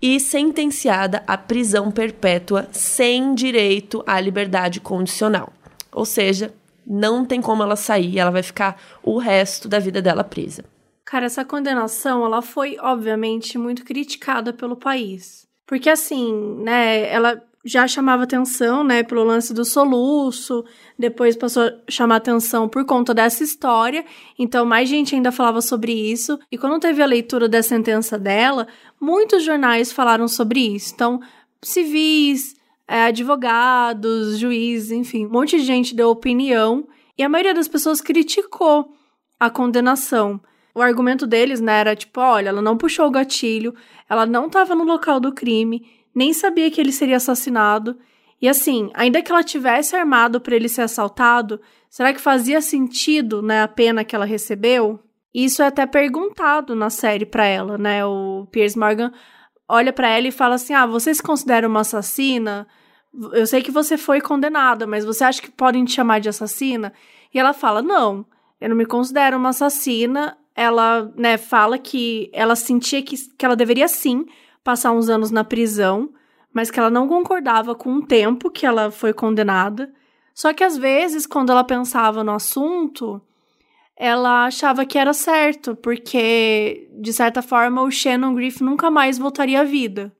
e 0.00 0.20
sentenciada 0.20 1.22
à 1.26 1.36
prisão 1.38 1.90
perpétua 1.90 2.68
sem 2.72 3.34
direito 3.34 4.02
à 4.06 4.20
liberdade 4.20 4.80
condicional. 4.80 5.52
Ou 5.92 6.04
seja, 6.04 6.54
não 6.86 7.24
tem 7.24 7.40
como 7.40 7.62
ela 7.62 7.76
sair, 7.76 8.18
ela 8.18 8.30
vai 8.30 8.42
ficar 8.42 8.80
o 9.02 9.18
resto 9.18 9.68
da 9.68 9.78
vida 9.78 10.00
dela 10.00 10.22
presa. 10.22 10.64
Cara, 11.04 11.26
essa 11.26 11.44
condenação, 11.44 12.24
ela 12.24 12.42
foi 12.42 12.76
obviamente 12.80 13.56
muito 13.56 13.84
criticada 13.84 14.52
pelo 14.52 14.76
país. 14.76 15.46
Porque 15.66 15.88
assim, 15.88 16.32
né, 16.62 17.08
ela 17.08 17.42
já 17.66 17.88
chamava 17.88 18.22
atenção, 18.22 18.84
né, 18.84 19.02
pelo 19.02 19.24
lance 19.24 19.52
do 19.52 19.64
soluço, 19.64 20.64
depois 20.96 21.36
passou 21.36 21.64
a 21.64 21.72
chamar 21.90 22.16
atenção 22.16 22.68
por 22.68 22.84
conta 22.84 23.12
dessa 23.12 23.42
história, 23.42 24.04
então 24.38 24.64
mais 24.64 24.88
gente 24.88 25.16
ainda 25.16 25.32
falava 25.32 25.60
sobre 25.60 25.92
isso, 25.92 26.38
e 26.50 26.56
quando 26.56 26.80
teve 26.80 27.02
a 27.02 27.06
leitura 27.06 27.48
da 27.48 27.60
sentença 27.64 28.16
dela, 28.16 28.68
muitos 29.00 29.42
jornais 29.42 29.90
falaram 29.90 30.28
sobre 30.28 30.60
isso. 30.60 30.92
Então, 30.94 31.20
civis, 31.60 32.54
é, 32.86 33.06
advogados, 33.06 34.38
juízes, 34.38 34.92
enfim, 34.92 35.26
um 35.26 35.30
monte 35.30 35.56
de 35.56 35.64
gente 35.64 35.94
deu 35.94 36.08
opinião, 36.08 36.86
e 37.18 37.22
a 37.24 37.28
maioria 37.28 37.52
das 37.52 37.66
pessoas 37.66 38.00
criticou 38.00 38.92
a 39.40 39.50
condenação. 39.50 40.40
O 40.72 40.80
argumento 40.80 41.26
deles, 41.26 41.60
né, 41.60 41.80
era 41.80 41.96
tipo, 41.96 42.20
olha, 42.20 42.50
ela 42.50 42.62
não 42.62 42.76
puxou 42.76 43.08
o 43.08 43.10
gatilho, 43.10 43.74
ela 44.08 44.24
não 44.24 44.46
estava 44.46 44.72
no 44.74 44.84
local 44.84 45.18
do 45.18 45.32
crime, 45.32 45.84
nem 46.16 46.32
sabia 46.32 46.70
que 46.70 46.80
ele 46.80 46.92
seria 46.92 47.18
assassinado. 47.18 47.98
E 48.40 48.48
assim, 48.48 48.90
ainda 48.94 49.20
que 49.20 49.30
ela 49.30 49.44
tivesse 49.44 49.94
armado 49.94 50.40
para 50.40 50.56
ele 50.56 50.68
ser 50.68 50.80
assaltado, 50.80 51.60
será 51.90 52.12
que 52.14 52.20
fazia 52.20 52.62
sentido, 52.62 53.42
né, 53.42 53.62
a 53.62 53.68
pena 53.68 54.02
que 54.02 54.16
ela 54.16 54.24
recebeu? 54.24 54.98
Isso 55.34 55.62
é 55.62 55.66
até 55.66 55.84
perguntado 55.84 56.74
na 56.74 56.88
série 56.88 57.26
para 57.26 57.44
ela, 57.44 57.76
né? 57.76 58.02
O 58.06 58.48
Piers 58.50 58.74
Morgan 58.74 59.12
olha 59.68 59.92
para 59.92 60.08
ela 60.08 60.26
e 60.26 60.32
fala 60.32 60.54
assim: 60.54 60.72
"Ah, 60.72 60.86
você 60.86 61.14
se 61.14 61.22
considera 61.22 61.68
uma 61.68 61.80
assassina? 61.80 62.66
Eu 63.32 63.46
sei 63.46 63.60
que 63.62 63.70
você 63.70 63.98
foi 63.98 64.20
condenada, 64.20 64.86
mas 64.86 65.04
você 65.04 65.24
acha 65.24 65.42
que 65.42 65.50
podem 65.50 65.84
te 65.84 65.92
chamar 65.92 66.20
de 66.20 66.30
assassina?" 66.30 66.94
E 67.34 67.38
ela 67.38 67.52
fala: 67.52 67.82
"Não, 67.82 68.24
eu 68.58 68.70
não 68.70 68.76
me 68.76 68.86
considero 68.86 69.36
uma 69.36 69.50
assassina." 69.50 70.38
Ela, 70.54 71.12
né, 71.14 71.36
fala 71.36 71.76
que 71.76 72.30
ela 72.32 72.56
sentia 72.56 73.02
que, 73.02 73.14
que 73.36 73.44
ela 73.44 73.54
deveria 73.54 73.88
sim 73.88 74.24
passar 74.66 74.90
uns 74.90 75.08
anos 75.08 75.30
na 75.30 75.44
prisão, 75.44 76.10
mas 76.52 76.72
que 76.72 76.80
ela 76.80 76.90
não 76.90 77.06
concordava 77.06 77.72
com 77.72 77.94
o 77.94 78.02
tempo 78.04 78.50
que 78.50 78.66
ela 78.66 78.90
foi 78.90 79.12
condenada. 79.12 79.92
Só 80.34 80.52
que 80.52 80.64
às 80.64 80.76
vezes, 80.76 81.24
quando 81.24 81.52
ela 81.52 81.62
pensava 81.62 82.24
no 82.24 82.32
assunto, 82.32 83.22
ela 83.96 84.46
achava 84.46 84.84
que 84.84 84.98
era 84.98 85.12
certo, 85.12 85.76
porque 85.76 86.88
de 86.98 87.12
certa 87.12 87.42
forma 87.42 87.80
o 87.82 87.90
Shannon 87.92 88.34
Griff 88.34 88.62
nunca 88.62 88.90
mais 88.90 89.18
voltaria 89.18 89.60
à 89.60 89.64
vida. 89.64 90.12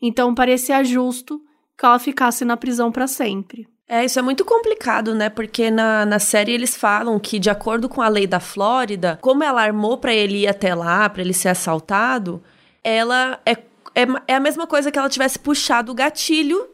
Então 0.00 0.34
parecia 0.34 0.82
justo 0.82 1.42
que 1.76 1.84
ela 1.84 1.98
ficasse 1.98 2.42
na 2.42 2.56
prisão 2.56 2.90
para 2.90 3.06
sempre. 3.06 3.68
É, 3.86 4.02
isso 4.02 4.18
é 4.18 4.22
muito 4.22 4.46
complicado, 4.46 5.14
né? 5.14 5.28
Porque 5.28 5.70
na, 5.70 6.06
na 6.06 6.18
série 6.18 6.52
eles 6.52 6.74
falam 6.74 7.20
que, 7.20 7.38
de 7.38 7.50
acordo 7.50 7.86
com 7.86 8.00
a 8.00 8.08
lei 8.08 8.26
da 8.26 8.40
Flórida, 8.40 9.18
como 9.20 9.44
ela 9.44 9.62
armou 9.62 9.98
para 9.98 10.14
ele 10.14 10.38
ir 10.38 10.48
até 10.48 10.74
lá, 10.74 11.06
para 11.10 11.20
ele 11.20 11.34
ser 11.34 11.50
assaltado, 11.50 12.42
ela 12.82 13.40
é 13.44 13.54
é, 13.94 14.32
é 14.32 14.34
a 14.34 14.40
mesma 14.40 14.66
coisa 14.66 14.90
que 14.90 14.98
ela 14.98 15.08
tivesse 15.08 15.38
puxado 15.38 15.92
o 15.92 15.94
gatilho 15.94 16.68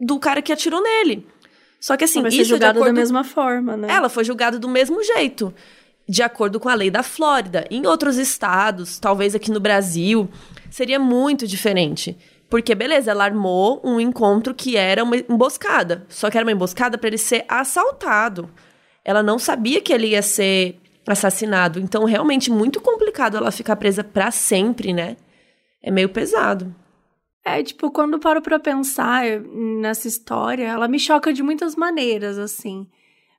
do 0.00 0.18
cara 0.18 0.42
que 0.42 0.52
atirou 0.52 0.82
nele. 0.82 1.26
Só 1.80 1.96
que 1.96 2.04
assim, 2.04 2.20
ela 2.20 2.28
vai 2.28 2.38
ser 2.38 2.44
julgada 2.44 2.78
acordo... 2.78 2.94
da 2.94 3.00
mesma 3.00 3.22
forma, 3.24 3.76
né? 3.76 3.88
Ela 3.90 4.08
foi 4.08 4.24
julgada 4.24 4.58
do 4.58 4.68
mesmo 4.68 5.02
jeito, 5.04 5.54
de 6.08 6.22
acordo 6.22 6.58
com 6.58 6.68
a 6.68 6.74
lei 6.74 6.90
da 6.90 7.02
Flórida. 7.02 7.66
Em 7.70 7.86
outros 7.86 8.16
estados, 8.16 8.98
talvez 8.98 9.34
aqui 9.34 9.50
no 9.50 9.60
Brasil, 9.60 10.28
seria 10.70 10.98
muito 10.98 11.46
diferente. 11.46 12.16
Porque, 12.48 12.74
beleza, 12.74 13.10
ela 13.10 13.24
armou 13.24 13.80
um 13.84 13.98
encontro 13.98 14.54
que 14.54 14.76
era 14.76 15.02
uma 15.02 15.16
emboscada. 15.16 16.06
Só 16.08 16.30
que 16.30 16.38
era 16.38 16.44
uma 16.44 16.52
emboscada 16.52 16.96
para 16.96 17.08
ele 17.08 17.18
ser 17.18 17.44
assaltado. 17.48 18.48
Ela 19.04 19.22
não 19.22 19.38
sabia 19.38 19.80
que 19.80 19.92
ele 19.92 20.08
ia 20.08 20.22
ser 20.22 20.78
assassinado. 21.06 21.78
Então, 21.78 22.04
realmente, 22.04 22.50
muito 22.50 22.80
complicado 22.80 23.36
ela 23.36 23.50
ficar 23.50 23.76
presa 23.76 24.02
para 24.02 24.30
sempre, 24.30 24.92
né? 24.92 25.16
É 25.84 25.90
meio 25.90 26.08
pesado. 26.08 26.74
É, 27.44 27.62
tipo, 27.62 27.90
quando 27.90 28.18
paro 28.18 28.40
pra 28.40 28.58
pensar 28.58 29.22
nessa 29.38 30.08
história, 30.08 30.64
ela 30.64 30.88
me 30.88 30.98
choca 30.98 31.30
de 31.30 31.42
muitas 31.42 31.76
maneiras, 31.76 32.38
assim. 32.38 32.88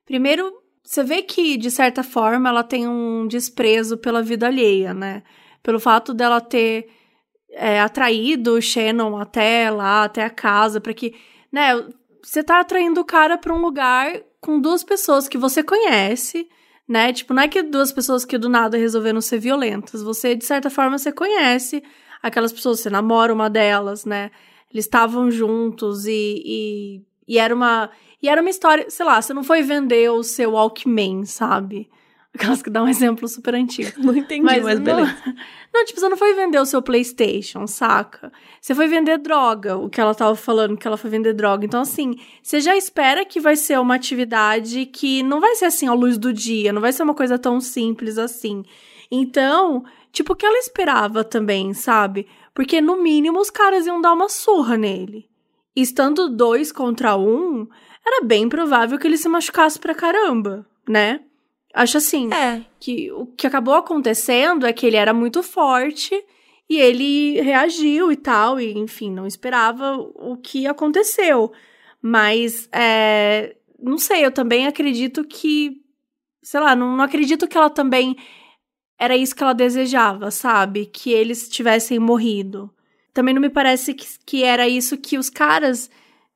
Primeiro, 0.05 0.53
você 0.83 1.03
vê 1.03 1.23
que, 1.23 1.57
de 1.57 1.71
certa 1.71 2.03
forma, 2.03 2.47
ela 2.47 2.63
tem 2.63 2.87
um 2.87 3.27
desprezo 3.27 3.97
pela 3.97 4.21
vida 4.21 4.45
alheia, 4.45 4.93
né? 4.93 5.23
Pelo 5.63 5.79
fato 5.79 6.13
dela 6.13 6.39
ter 6.39 6.87
é, 7.49 7.81
atraído 7.81 8.53
o 8.53 8.61
Shannon 8.61 9.17
até 9.17 9.71
lá, 9.71 10.03
até 10.03 10.23
a 10.23 10.29
casa, 10.29 10.79
para 10.79 10.93
que, 10.93 11.15
né, 11.51 11.71
você 12.21 12.43
tá 12.43 12.59
atraindo 12.59 13.01
o 13.01 13.05
cara 13.05 13.39
para 13.39 13.55
um 13.55 13.59
lugar 13.59 14.21
com 14.39 14.61
duas 14.61 14.83
pessoas 14.83 15.27
que 15.27 15.37
você 15.39 15.63
conhece, 15.63 16.47
né? 16.87 17.11
Tipo, 17.11 17.33
não 17.33 17.41
é 17.41 17.47
que 17.47 17.63
duas 17.63 17.91
pessoas 17.91 18.23
que 18.23 18.37
do 18.37 18.49
nada 18.49 18.77
resolveram 18.77 19.19
ser 19.19 19.39
violentas. 19.39 20.03
Você, 20.03 20.35
de 20.35 20.45
certa 20.45 20.69
forma, 20.69 20.99
você 20.99 21.11
conhece 21.11 21.81
aquelas 22.25 22.51
pessoas, 22.51 22.79
você 22.79 22.89
namora 22.89 23.31
uma 23.31 23.49
delas, 23.49 24.03
né? 24.03 24.31
Eles 24.73 24.85
estavam 24.85 25.29
juntos 25.29 26.05
e, 26.07 26.41
e, 26.43 27.01
e 27.27 27.37
era 27.37 27.53
uma. 27.53 27.89
E 28.21 28.27
era 28.27 28.41
uma 28.41 28.49
história, 28.49 28.89
sei 28.89 29.05
lá, 29.05 29.21
você 29.21 29.33
não 29.33 29.43
foi 29.43 29.61
vender 29.61 30.09
o 30.09 30.23
seu 30.23 30.53
Walkman, 30.53 31.25
sabe? 31.25 31.87
Aquelas 32.33 32.61
que 32.63 32.69
dá 32.69 32.81
um 32.83 32.87
exemplo 32.87 33.27
super 33.27 33.53
antigo. 33.53 33.91
Não 34.03 34.13
entendi, 34.13 34.41
mas, 34.41 34.61
mas 34.61 34.79
beleza. 34.79 35.15
Não, 35.25 35.33
não, 35.73 35.85
tipo, 35.85 36.01
você 36.01 36.09
não 36.09 36.17
foi 36.17 36.33
vender 36.33 36.59
o 36.59 36.65
seu 36.65 36.81
PlayStation, 36.81 37.65
saca? 37.65 38.29
Você 38.59 38.75
foi 38.75 38.87
vender 38.87 39.19
droga, 39.19 39.77
o 39.77 39.89
que 39.89 40.01
ela 40.01 40.13
tava 40.13 40.35
falando, 40.35 40.75
que 40.75 40.85
ela 40.85 40.97
foi 40.97 41.09
vender 41.09 41.33
droga. 41.33 41.65
Então, 41.65 41.79
assim, 41.79 42.15
você 42.43 42.59
já 42.59 42.75
espera 42.75 43.23
que 43.23 43.39
vai 43.39 43.55
ser 43.55 43.79
uma 43.79 43.95
atividade 43.95 44.85
que 44.87 45.23
não 45.23 45.39
vai 45.39 45.55
ser 45.55 45.65
assim 45.65 45.87
à 45.87 45.93
luz 45.93 46.17
do 46.17 46.33
dia, 46.33 46.73
não 46.73 46.81
vai 46.81 46.91
ser 46.91 47.03
uma 47.03 47.13
coisa 47.13 47.39
tão 47.39 47.61
simples 47.61 48.17
assim. 48.17 48.65
Então, 49.09 49.85
tipo, 50.15 50.33
o 50.33 50.35
que 50.35 50.45
ela 50.45 50.57
esperava 50.57 51.23
também, 51.23 51.73
sabe? 51.73 52.27
Porque, 52.53 52.79
no 52.79 53.03
mínimo, 53.03 53.39
os 53.39 53.49
caras 53.49 53.85
iam 53.85 53.99
dar 53.99 54.13
uma 54.13 54.29
surra 54.29 54.77
nele. 54.77 55.29
E 55.75 55.81
estando 55.81 56.29
dois 56.29 56.71
contra 56.71 57.17
um, 57.17 57.67
era 58.03 58.23
bem 58.23 58.47
provável 58.47 58.97
que 58.97 59.05
ele 59.05 59.17
se 59.17 59.27
machucasse 59.27 59.77
pra 59.77 59.93
caramba, 59.93 60.65
né? 60.87 61.19
Acho 61.73 61.97
assim, 61.97 62.33
é. 62.33 62.61
que 62.79 63.11
o 63.11 63.25
que 63.25 63.45
acabou 63.45 63.73
acontecendo 63.73 64.65
é 64.65 64.71
que 64.71 64.85
ele 64.85 64.95
era 64.95 65.13
muito 65.13 65.43
forte 65.43 66.15
e 66.69 66.77
ele 66.77 67.41
reagiu 67.41 68.09
e 68.09 68.15
tal, 68.15 68.59
e 68.59 68.77
enfim, 68.77 69.11
não 69.11 69.27
esperava 69.27 69.97
o 69.97 70.37
que 70.37 70.65
aconteceu. 70.65 71.51
Mas, 72.01 72.69
é, 72.71 73.57
não 73.77 73.97
sei, 73.97 74.25
eu 74.25 74.31
também 74.31 74.65
acredito 74.65 75.25
que, 75.25 75.81
sei 76.41 76.61
lá, 76.61 76.73
não, 76.73 76.95
não 76.95 77.03
acredito 77.03 77.47
que 77.47 77.57
ela 77.57 77.69
também 77.69 78.15
era 78.99 79.15
isso 79.15 79.35
que 79.35 79.43
ela 79.43 79.53
desejava, 79.53 80.31
sabe? 80.31 80.85
Que 80.85 81.11
eles 81.11 81.49
tivessem 81.49 81.99
morrido. 81.99 82.69
Também 83.13 83.33
não 83.33 83.41
me 83.41 83.49
parece 83.49 83.93
que, 83.93 84.05
que 84.25 84.43
era 84.43 84.67
isso 84.67 84.97
que 84.97 85.17
os 85.17 85.29
caras 85.29 85.89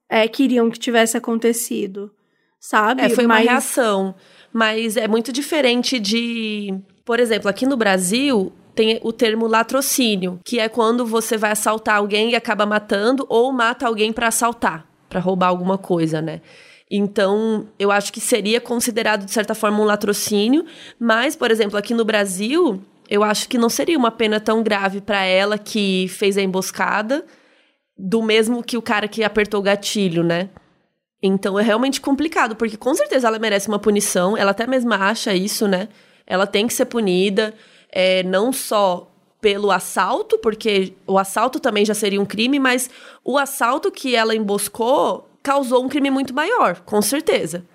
é, 0.09 0.27
queriam 0.27 0.69
que 0.69 0.79
tivesse 0.79 1.17
acontecido, 1.17 2.11
sabe? 2.59 3.01
É, 3.01 3.09
foi 3.09 3.25
Mas... 3.25 3.43
uma 3.43 3.51
reação 3.51 4.15
mas 4.51 4.97
é 4.97 5.07
muito 5.07 5.31
diferente 5.31 5.99
de. 5.99 6.73
Por 7.05 7.19
exemplo, 7.19 7.49
aqui 7.49 7.65
no 7.65 7.77
Brasil, 7.77 8.51
tem 8.75 8.99
o 9.03 9.11
termo 9.11 9.47
latrocínio, 9.47 10.39
que 10.45 10.59
é 10.59 10.69
quando 10.69 11.05
você 11.05 11.37
vai 11.37 11.51
assaltar 11.51 11.97
alguém 11.97 12.31
e 12.31 12.35
acaba 12.35 12.65
matando, 12.65 13.25
ou 13.29 13.51
mata 13.51 13.87
alguém 13.87 14.13
para 14.13 14.27
assaltar, 14.27 14.85
para 15.07 15.19
roubar 15.19 15.47
alguma 15.47 15.77
coisa, 15.77 16.21
né? 16.21 16.41
Então, 16.89 17.67
eu 17.77 17.91
acho 17.91 18.11
que 18.11 18.19
seria 18.19 18.59
considerado, 18.59 19.23
de 19.23 19.31
certa 19.31 19.53
forma, 19.53 19.79
um 19.79 19.85
latrocínio, 19.85 20.65
mas, 20.99 21.35
por 21.35 21.51
exemplo, 21.51 21.77
aqui 21.77 21.93
no 21.93 22.03
Brasil, 22.03 22.81
eu 23.07 23.23
acho 23.23 23.47
que 23.47 23.57
não 23.57 23.69
seria 23.69 23.97
uma 23.97 24.09
pena 24.09 24.39
tão 24.39 24.63
grave 24.63 24.99
para 24.99 25.23
ela 25.23 25.57
que 25.57 26.07
fez 26.09 26.37
a 26.37 26.41
emboscada, 26.41 27.25
do 27.95 28.23
mesmo 28.23 28.63
que 28.63 28.77
o 28.77 28.81
cara 28.81 29.07
que 29.07 29.23
apertou 29.23 29.59
o 29.59 29.63
gatilho, 29.63 30.23
né? 30.23 30.49
Então 31.21 31.59
é 31.59 31.61
realmente 31.61 31.99
complicado, 31.99 32.55
porque 32.55 32.77
com 32.77 32.95
certeza 32.95 33.27
ela 33.27 33.37
merece 33.37 33.67
uma 33.67 33.77
punição, 33.77 34.37
ela 34.37 34.51
até 34.51 34.65
mesma 34.65 34.95
acha 34.95 35.33
isso, 35.33 35.67
né? 35.67 35.89
Ela 36.25 36.47
tem 36.47 36.65
que 36.65 36.73
ser 36.73 36.85
punida, 36.85 37.53
é, 37.91 38.23
não 38.23 38.53
só 38.53 39.11
pelo 39.41 39.69
assalto, 39.69 40.37
porque 40.39 40.93
o 41.05 41.17
assalto 41.17 41.59
também 41.59 41.85
já 41.85 41.93
seria 41.93 42.21
um 42.21 42.25
crime, 42.25 42.59
mas 42.59 42.89
o 43.23 43.37
assalto 43.37 43.91
que 43.91 44.15
ela 44.15 44.35
emboscou 44.35 45.28
causou 45.49 45.83
um 45.83 45.89
crime 45.89 46.11
muito 46.11 46.31
maior, 46.31 46.81
com 46.81 47.01
certeza. 47.01 47.65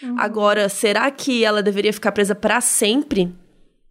Uhum. 0.00 0.14
Agora, 0.16 0.68
será 0.68 1.10
que 1.10 1.44
ela 1.44 1.64
deveria 1.64 1.92
ficar 1.92 2.12
presa 2.12 2.32
para 2.32 2.60
sempre? 2.60 3.34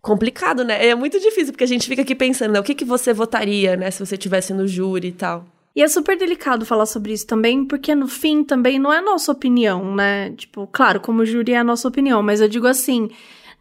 Complicado, 0.01 0.63
né? 0.63 0.87
É 0.87 0.95
muito 0.95 1.19
difícil, 1.19 1.51
porque 1.51 1.65
a 1.65 1.67
gente 1.67 1.89
fica 1.89 2.03
aqui 2.03 2.15
pensando, 2.15 2.53
né? 2.53 2.59
O 2.61 2.63
que, 2.63 2.73
que 2.73 2.85
você 2.85 3.11
votaria, 3.11 3.75
né? 3.75 3.91
Se 3.91 4.05
você 4.05 4.15
estivesse 4.15 4.53
no 4.53 4.65
júri 4.65 5.09
e 5.09 5.11
tal. 5.11 5.45
E 5.75 5.81
é 5.81 5.87
super 5.89 6.17
delicado 6.17 6.65
falar 6.65 6.85
sobre 6.85 7.11
isso 7.11 7.27
também, 7.27 7.65
porque 7.65 7.93
no 7.93 8.07
fim 8.07 8.45
também 8.45 8.79
não 8.79 8.93
é 8.93 9.01
nossa 9.01 9.33
opinião, 9.33 9.93
né? 9.93 10.31
Tipo, 10.37 10.65
claro, 10.67 11.01
como 11.01 11.25
júri 11.25 11.51
é 11.51 11.57
a 11.57 11.63
nossa 11.65 11.85
opinião, 11.85 12.23
mas 12.23 12.39
eu 12.39 12.47
digo 12.47 12.67
assim, 12.67 13.09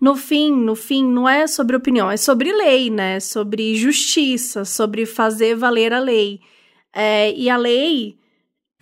no 0.00 0.14
fim, 0.14 0.52
no 0.52 0.76
fim, 0.76 1.04
não 1.04 1.28
é 1.28 1.48
sobre 1.48 1.74
opinião, 1.74 2.08
é 2.08 2.16
sobre 2.16 2.52
lei, 2.52 2.88
né? 2.88 3.18
Sobre 3.18 3.74
justiça, 3.74 4.64
sobre 4.64 5.06
fazer 5.06 5.56
valer 5.56 5.92
a 5.92 5.98
lei. 5.98 6.38
É, 6.94 7.32
e 7.32 7.50
a 7.50 7.56
lei, 7.56 8.21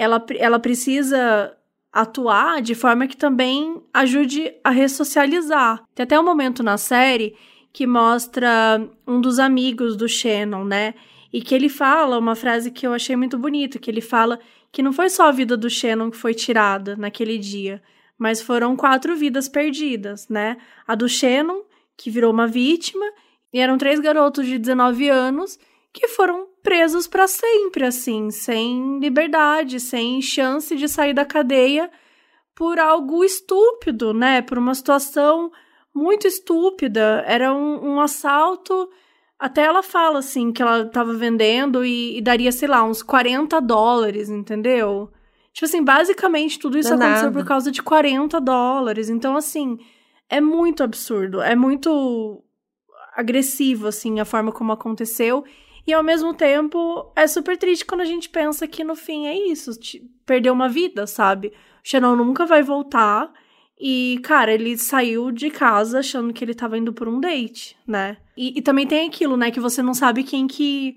ela, 0.00 0.24
ela 0.38 0.58
precisa 0.58 1.54
atuar 1.92 2.62
de 2.62 2.74
forma 2.74 3.06
que 3.06 3.18
também 3.18 3.82
ajude 3.92 4.50
a 4.64 4.70
ressocializar. 4.70 5.84
Tem 5.94 6.04
até 6.04 6.18
um 6.18 6.24
momento 6.24 6.62
na 6.62 6.78
série 6.78 7.36
que 7.70 7.86
mostra 7.86 8.82
um 9.06 9.20
dos 9.20 9.38
amigos 9.38 9.96
do 9.96 10.08
Shannon, 10.08 10.64
né? 10.64 10.94
E 11.30 11.42
que 11.42 11.54
ele 11.54 11.68
fala 11.68 12.18
uma 12.18 12.34
frase 12.34 12.70
que 12.70 12.86
eu 12.86 12.94
achei 12.94 13.14
muito 13.14 13.36
bonita, 13.38 13.78
que 13.78 13.90
ele 13.90 14.00
fala 14.00 14.40
que 14.72 14.82
não 14.82 14.90
foi 14.90 15.10
só 15.10 15.28
a 15.28 15.32
vida 15.32 15.54
do 15.54 15.68
Shannon 15.68 16.10
que 16.10 16.16
foi 16.16 16.32
tirada 16.32 16.96
naquele 16.96 17.36
dia, 17.36 17.82
mas 18.16 18.40
foram 18.40 18.74
quatro 18.76 19.14
vidas 19.14 19.50
perdidas, 19.50 20.30
né? 20.30 20.56
A 20.88 20.94
do 20.94 21.10
Shannon, 21.10 21.62
que 21.94 22.10
virou 22.10 22.32
uma 22.32 22.46
vítima, 22.46 23.04
e 23.52 23.58
eram 23.58 23.76
três 23.76 24.00
garotos 24.00 24.46
de 24.46 24.58
19 24.58 25.10
anos 25.10 25.58
que 25.92 26.08
foram 26.08 26.46
presos 26.62 27.06
para 27.06 27.26
sempre, 27.26 27.84
assim, 27.84 28.30
sem 28.30 28.98
liberdade, 28.98 29.80
sem 29.80 30.20
chance 30.22 30.76
de 30.76 30.88
sair 30.88 31.14
da 31.14 31.24
cadeia 31.24 31.90
por 32.54 32.78
algo 32.78 33.24
estúpido, 33.24 34.12
né? 34.12 34.42
Por 34.42 34.58
uma 34.58 34.74
situação 34.74 35.50
muito 35.94 36.26
estúpida. 36.26 37.24
Era 37.26 37.52
um, 37.52 37.94
um 37.94 38.00
assalto 38.00 38.88
até 39.40 39.62
ela 39.62 39.82
fala, 39.82 40.18
assim, 40.18 40.52
que 40.52 40.60
ela 40.60 40.84
tava 40.84 41.14
vendendo 41.14 41.82
e, 41.82 42.18
e 42.18 42.20
daria, 42.20 42.52
sei 42.52 42.68
lá, 42.68 42.84
uns 42.84 43.02
40 43.02 43.58
dólares, 43.60 44.28
entendeu? 44.28 45.10
Tipo 45.50 45.64
assim, 45.64 45.82
basicamente 45.82 46.58
tudo 46.58 46.78
isso 46.78 46.90
Danado. 46.90 47.10
aconteceu 47.10 47.32
por 47.32 47.48
causa 47.48 47.72
de 47.72 47.82
40 47.82 48.38
dólares. 48.38 49.08
Então, 49.08 49.34
assim, 49.34 49.78
é 50.28 50.42
muito 50.42 50.82
absurdo. 50.82 51.40
É 51.40 51.56
muito 51.56 52.44
agressivo, 53.16 53.88
assim, 53.88 54.20
a 54.20 54.26
forma 54.26 54.52
como 54.52 54.72
aconteceu. 54.72 55.42
E 55.90 55.92
ao 55.92 56.04
mesmo 56.04 56.32
tempo, 56.32 57.10
é 57.16 57.26
super 57.26 57.58
triste 57.58 57.84
quando 57.84 58.02
a 58.02 58.04
gente 58.04 58.28
pensa 58.28 58.64
que 58.68 58.84
no 58.84 58.94
fim 58.94 59.26
é 59.26 59.36
isso. 59.48 59.72
Perdeu 60.24 60.52
uma 60.52 60.68
vida, 60.68 61.04
sabe? 61.04 61.48
O 61.48 61.52
Xenon 61.82 62.14
nunca 62.14 62.46
vai 62.46 62.62
voltar. 62.62 63.28
E, 63.76 64.20
cara, 64.22 64.54
ele 64.54 64.78
saiu 64.78 65.32
de 65.32 65.50
casa 65.50 65.98
achando 65.98 66.32
que 66.32 66.44
ele 66.44 66.54
tava 66.54 66.78
indo 66.78 66.92
por 66.92 67.08
um 67.08 67.18
date, 67.18 67.76
né? 67.84 68.18
E, 68.36 68.56
e, 68.56 68.62
também 68.62 68.86
tem 68.86 69.08
aquilo, 69.08 69.36
né? 69.36 69.50
Que 69.50 69.58
você 69.58 69.82
não 69.82 69.92
sabe 69.92 70.22
quem 70.22 70.46
que, 70.46 70.96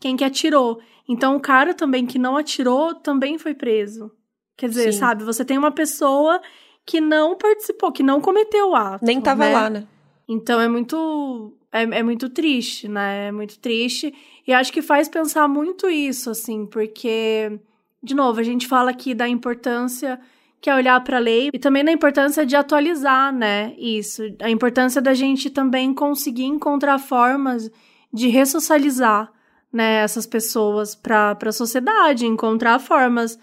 quem 0.00 0.16
que 0.16 0.24
atirou. 0.24 0.80
Então, 1.08 1.36
o 1.36 1.40
cara 1.40 1.72
também 1.72 2.04
que 2.04 2.18
não 2.18 2.36
atirou 2.36 2.96
também 2.96 3.38
foi 3.38 3.54
preso. 3.54 4.10
Quer 4.56 4.70
dizer, 4.70 4.92
Sim. 4.92 4.98
sabe? 4.98 5.22
Você 5.22 5.44
tem 5.44 5.56
uma 5.56 5.70
pessoa 5.70 6.42
que 6.84 7.00
não 7.00 7.36
participou, 7.36 7.92
que 7.92 8.02
não 8.02 8.20
cometeu 8.20 8.70
o 8.70 8.74
ato. 8.74 9.04
Nem 9.04 9.20
tava 9.20 9.44
né? 9.44 9.52
lá, 9.52 9.70
né? 9.70 9.86
Então, 10.28 10.60
é 10.60 10.68
muito... 10.68 11.52
É, 11.70 11.82
é 11.82 12.02
muito 12.02 12.28
triste, 12.28 12.88
né? 12.88 13.28
É 13.28 13.32
muito 13.32 13.58
triste. 13.58 14.14
E 14.46 14.52
acho 14.52 14.72
que 14.72 14.82
faz 14.82 15.08
pensar 15.08 15.48
muito 15.48 15.88
isso, 15.88 16.30
assim, 16.30 16.66
porque... 16.66 17.58
De 18.02 18.14
novo, 18.14 18.40
a 18.40 18.42
gente 18.42 18.66
fala 18.66 18.90
aqui 18.90 19.14
da 19.14 19.28
importância 19.28 20.20
que 20.60 20.70
é 20.70 20.74
olhar 20.74 21.02
para 21.02 21.16
a 21.16 21.20
lei 21.20 21.50
e 21.52 21.58
também 21.58 21.82
na 21.82 21.90
importância 21.90 22.46
de 22.46 22.54
atualizar, 22.54 23.34
né? 23.34 23.74
Isso, 23.76 24.22
a 24.40 24.48
importância 24.48 25.02
da 25.02 25.12
gente 25.12 25.50
também 25.50 25.92
conseguir 25.92 26.44
encontrar 26.44 27.00
formas 27.00 27.68
de 28.12 28.28
ressocializar, 28.28 29.32
né, 29.72 30.02
essas 30.02 30.26
pessoas 30.26 30.94
para 30.94 31.36
a 31.44 31.52
sociedade, 31.52 32.26
encontrar 32.26 32.78
formas 32.78 33.38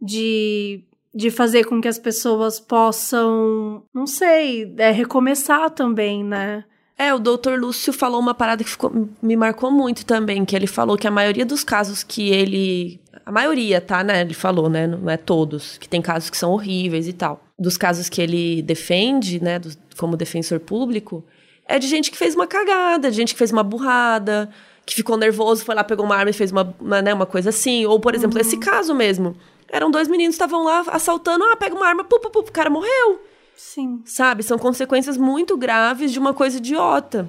de 0.00 0.84
de 1.14 1.30
fazer 1.30 1.64
com 1.64 1.80
que 1.80 1.88
as 1.88 1.98
pessoas 1.98 2.58
possam, 2.58 3.82
não 3.94 4.06
sei, 4.06 4.74
é, 4.78 4.90
recomeçar 4.90 5.70
também, 5.70 6.24
né? 6.24 6.64
É, 6.96 7.12
o 7.12 7.18
doutor 7.18 7.58
Lúcio 7.58 7.92
falou 7.92 8.20
uma 8.20 8.34
parada 8.34 8.62
que 8.62 8.70
ficou, 8.70 9.08
me 9.22 9.36
marcou 9.36 9.70
muito 9.70 10.04
também, 10.04 10.44
que 10.44 10.54
ele 10.54 10.66
falou 10.66 10.96
que 10.96 11.06
a 11.06 11.10
maioria 11.10 11.44
dos 11.44 11.64
casos 11.64 12.02
que 12.02 12.30
ele 12.30 13.00
a 13.24 13.32
maioria, 13.32 13.80
tá, 13.80 14.04
né? 14.04 14.20
Ele 14.20 14.34
falou, 14.34 14.68
né? 14.68 14.86
Não 14.86 15.08
é 15.08 15.16
todos, 15.16 15.78
que 15.78 15.88
tem 15.88 16.02
casos 16.02 16.28
que 16.28 16.36
são 16.36 16.52
horríveis 16.52 17.08
e 17.08 17.12
tal. 17.12 17.42
Dos 17.58 17.76
casos 17.76 18.08
que 18.08 18.20
ele 18.20 18.60
defende, 18.62 19.42
né, 19.42 19.58
do, 19.58 19.70
como 19.96 20.16
defensor 20.16 20.60
público, 20.60 21.24
é 21.66 21.78
de 21.78 21.86
gente 21.86 22.10
que 22.10 22.18
fez 22.18 22.34
uma 22.34 22.46
cagada, 22.46 23.10
de 23.10 23.16
gente 23.16 23.32
que 23.32 23.38
fez 23.38 23.50
uma 23.50 23.62
burrada, 23.62 24.50
que 24.84 24.94
ficou 24.94 25.16
nervoso, 25.16 25.64
foi 25.64 25.74
lá, 25.74 25.82
pegou 25.82 26.04
uma 26.04 26.14
arma 26.14 26.30
e 26.30 26.34
fez 26.34 26.52
uma, 26.52 26.74
uma, 26.78 27.00
né, 27.00 27.14
uma 27.14 27.26
coisa 27.26 27.48
assim. 27.48 27.86
Ou, 27.86 27.98
por 27.98 28.14
exemplo, 28.14 28.36
uhum. 28.36 28.42
esse 28.42 28.58
caso 28.58 28.94
mesmo. 28.94 29.34
Eram 29.68 29.90
dois 29.90 30.08
meninos 30.08 30.36
que 30.36 30.42
estavam 30.42 30.64
lá 30.64 30.84
assaltando, 30.88 31.44
ah, 31.44 31.56
pega 31.56 31.74
uma 31.74 31.86
arma, 31.86 32.04
pu, 32.04 32.20
pu, 32.20 32.30
pu, 32.30 32.40
o 32.40 32.52
cara 32.52 32.70
morreu. 32.70 33.20
Sim. 33.56 34.02
Sabe? 34.04 34.42
São 34.42 34.58
consequências 34.58 35.16
muito 35.16 35.56
graves 35.56 36.12
de 36.12 36.18
uma 36.18 36.34
coisa 36.34 36.58
idiota. 36.58 37.28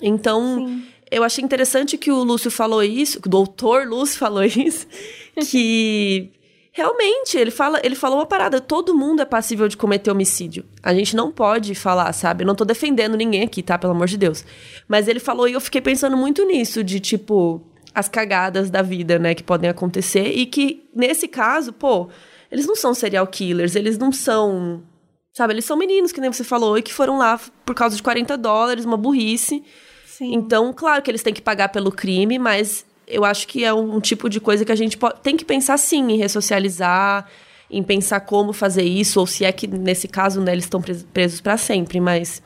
Então, 0.00 0.66
Sim. 0.66 0.84
eu 1.10 1.22
achei 1.22 1.44
interessante 1.44 1.96
que 1.96 2.10
o 2.10 2.22
Lúcio 2.22 2.50
falou 2.50 2.82
isso, 2.82 3.20
que 3.20 3.28
o 3.28 3.30
doutor 3.30 3.86
Lúcio 3.86 4.18
falou 4.18 4.42
isso, 4.44 4.86
que 5.48 6.30
realmente 6.72 7.36
ele 7.36 7.50
fala, 7.50 7.80
ele 7.84 7.94
falou 7.94 8.18
uma 8.18 8.26
parada, 8.26 8.60
todo 8.60 8.94
mundo 8.94 9.20
é 9.22 9.24
passível 9.24 9.68
de 9.68 9.76
cometer 9.76 10.10
homicídio. 10.10 10.64
A 10.82 10.92
gente 10.94 11.14
não 11.14 11.30
pode 11.30 11.74
falar, 11.74 12.12
sabe? 12.12 12.42
Eu 12.42 12.46
não 12.46 12.54
tô 12.54 12.64
defendendo 12.64 13.16
ninguém 13.16 13.42
aqui, 13.42 13.62
tá? 13.62 13.78
Pelo 13.78 13.92
amor 13.92 14.08
de 14.08 14.16
Deus. 14.16 14.44
Mas 14.88 15.06
ele 15.06 15.20
falou 15.20 15.46
e 15.46 15.52
eu 15.52 15.60
fiquei 15.60 15.80
pensando 15.80 16.16
muito 16.16 16.44
nisso, 16.44 16.82
de 16.82 16.98
tipo, 16.98 17.62
as 17.94 18.08
cagadas 18.08 18.70
da 18.70 18.82
vida, 18.82 19.18
né, 19.18 19.34
que 19.34 19.42
podem 19.42 19.68
acontecer 19.68 20.28
e 20.28 20.46
que 20.46 20.88
nesse 20.94 21.28
caso, 21.28 21.72
pô, 21.72 22.08
eles 22.50 22.66
não 22.66 22.76
são 22.76 22.94
serial 22.94 23.26
killers, 23.26 23.76
eles 23.76 23.98
não 23.98 24.12
são 24.12 24.82
Sabe, 25.34 25.54
eles 25.54 25.64
são 25.64 25.78
meninos, 25.78 26.12
que 26.12 26.20
nem 26.20 26.30
você 26.30 26.44
falou, 26.44 26.76
e 26.76 26.82
que 26.82 26.92
foram 26.92 27.16
lá 27.16 27.40
por 27.64 27.74
causa 27.74 27.96
de 27.96 28.02
40 28.02 28.36
dólares, 28.36 28.84
uma 28.84 28.98
burrice. 28.98 29.64
Sim. 30.06 30.34
Então, 30.34 30.74
claro 30.74 31.00
que 31.02 31.10
eles 31.10 31.22
têm 31.22 31.32
que 31.32 31.40
pagar 31.40 31.70
pelo 31.70 31.90
crime, 31.90 32.38
mas 32.38 32.84
eu 33.06 33.24
acho 33.24 33.48
que 33.48 33.64
é 33.64 33.72
um 33.72 33.98
tipo 33.98 34.28
de 34.28 34.38
coisa 34.38 34.62
que 34.62 34.72
a 34.72 34.76
gente 34.76 34.98
pode, 34.98 35.20
tem 35.20 35.34
que 35.34 35.44
pensar 35.44 35.78
sim 35.78 36.12
em 36.12 36.18
ressocializar, 36.18 37.26
em 37.70 37.82
pensar 37.82 38.20
como 38.20 38.52
fazer 38.52 38.82
isso, 38.82 39.18
ou 39.20 39.26
se 39.26 39.42
é 39.42 39.50
que 39.50 39.66
nesse 39.66 40.06
caso 40.06 40.38
né, 40.42 40.52
eles 40.52 40.64
estão 40.64 40.82
presos 40.82 41.40
para 41.40 41.56
sempre, 41.56 41.98
mas 41.98 42.42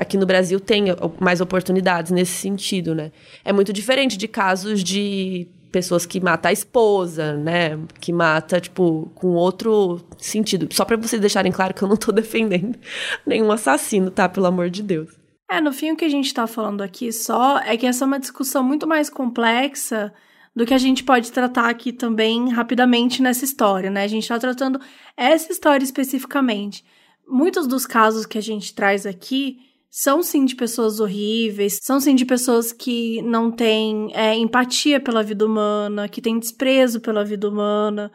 aqui 0.00 0.16
no 0.16 0.24
Brasil 0.24 0.58
tem 0.58 0.86
mais 1.20 1.42
oportunidades 1.42 2.10
nesse 2.10 2.32
sentido, 2.32 2.94
né? 2.94 3.12
É 3.44 3.52
muito 3.52 3.70
diferente 3.70 4.16
de 4.16 4.26
casos 4.26 4.82
de 4.82 5.46
pessoas 5.70 6.06
que 6.06 6.18
matam 6.18 6.48
a 6.48 6.52
esposa, 6.52 7.34
né? 7.34 7.78
Que 8.00 8.10
mata, 8.10 8.58
tipo, 8.58 9.12
com 9.14 9.34
outro 9.34 10.00
sentido. 10.16 10.66
Só 10.72 10.86
para 10.86 10.96
vocês 10.96 11.20
deixarem 11.20 11.52
claro 11.52 11.74
que 11.74 11.82
eu 11.82 11.88
não 11.88 11.98
tô 11.98 12.10
defendendo 12.12 12.78
nenhum 13.26 13.52
assassino, 13.52 14.10
tá? 14.10 14.26
Pelo 14.26 14.46
amor 14.46 14.70
de 14.70 14.82
Deus. 14.82 15.10
É, 15.50 15.60
no 15.60 15.70
fim, 15.70 15.92
o 15.92 15.96
que 15.96 16.06
a 16.06 16.08
gente 16.08 16.32
tá 16.32 16.46
falando 16.46 16.80
aqui 16.80 17.12
só 17.12 17.58
é 17.58 17.76
que 17.76 17.86
essa 17.86 18.04
é 18.04 18.06
uma 18.06 18.18
discussão 18.18 18.62
muito 18.62 18.86
mais 18.86 19.10
complexa 19.10 20.10
do 20.56 20.64
que 20.64 20.72
a 20.72 20.78
gente 20.78 21.04
pode 21.04 21.30
tratar 21.30 21.68
aqui 21.68 21.92
também 21.92 22.48
rapidamente 22.48 23.20
nessa 23.20 23.44
história, 23.44 23.90
né? 23.90 24.04
A 24.04 24.08
gente 24.08 24.26
tá 24.26 24.38
tratando 24.38 24.80
essa 25.14 25.52
história 25.52 25.84
especificamente. 25.84 26.84
Muitos 27.28 27.66
dos 27.66 27.86
casos 27.86 28.24
que 28.24 28.38
a 28.38 28.40
gente 28.40 28.74
traz 28.74 29.04
aqui 29.04 29.69
são 29.90 30.22
sim 30.22 30.44
de 30.44 30.54
pessoas 30.54 31.00
horríveis, 31.00 31.78
são 31.82 31.98
sim 32.00 32.14
de 32.14 32.24
pessoas 32.24 32.72
que 32.72 33.20
não 33.22 33.50
têm 33.50 34.10
é, 34.14 34.34
empatia 34.36 35.00
pela 35.00 35.22
vida 35.22 35.44
humana, 35.44 36.08
que 36.08 36.22
têm 36.22 36.38
desprezo 36.38 37.00
pela 37.00 37.24
vida 37.24 37.48
humana, 37.48 38.12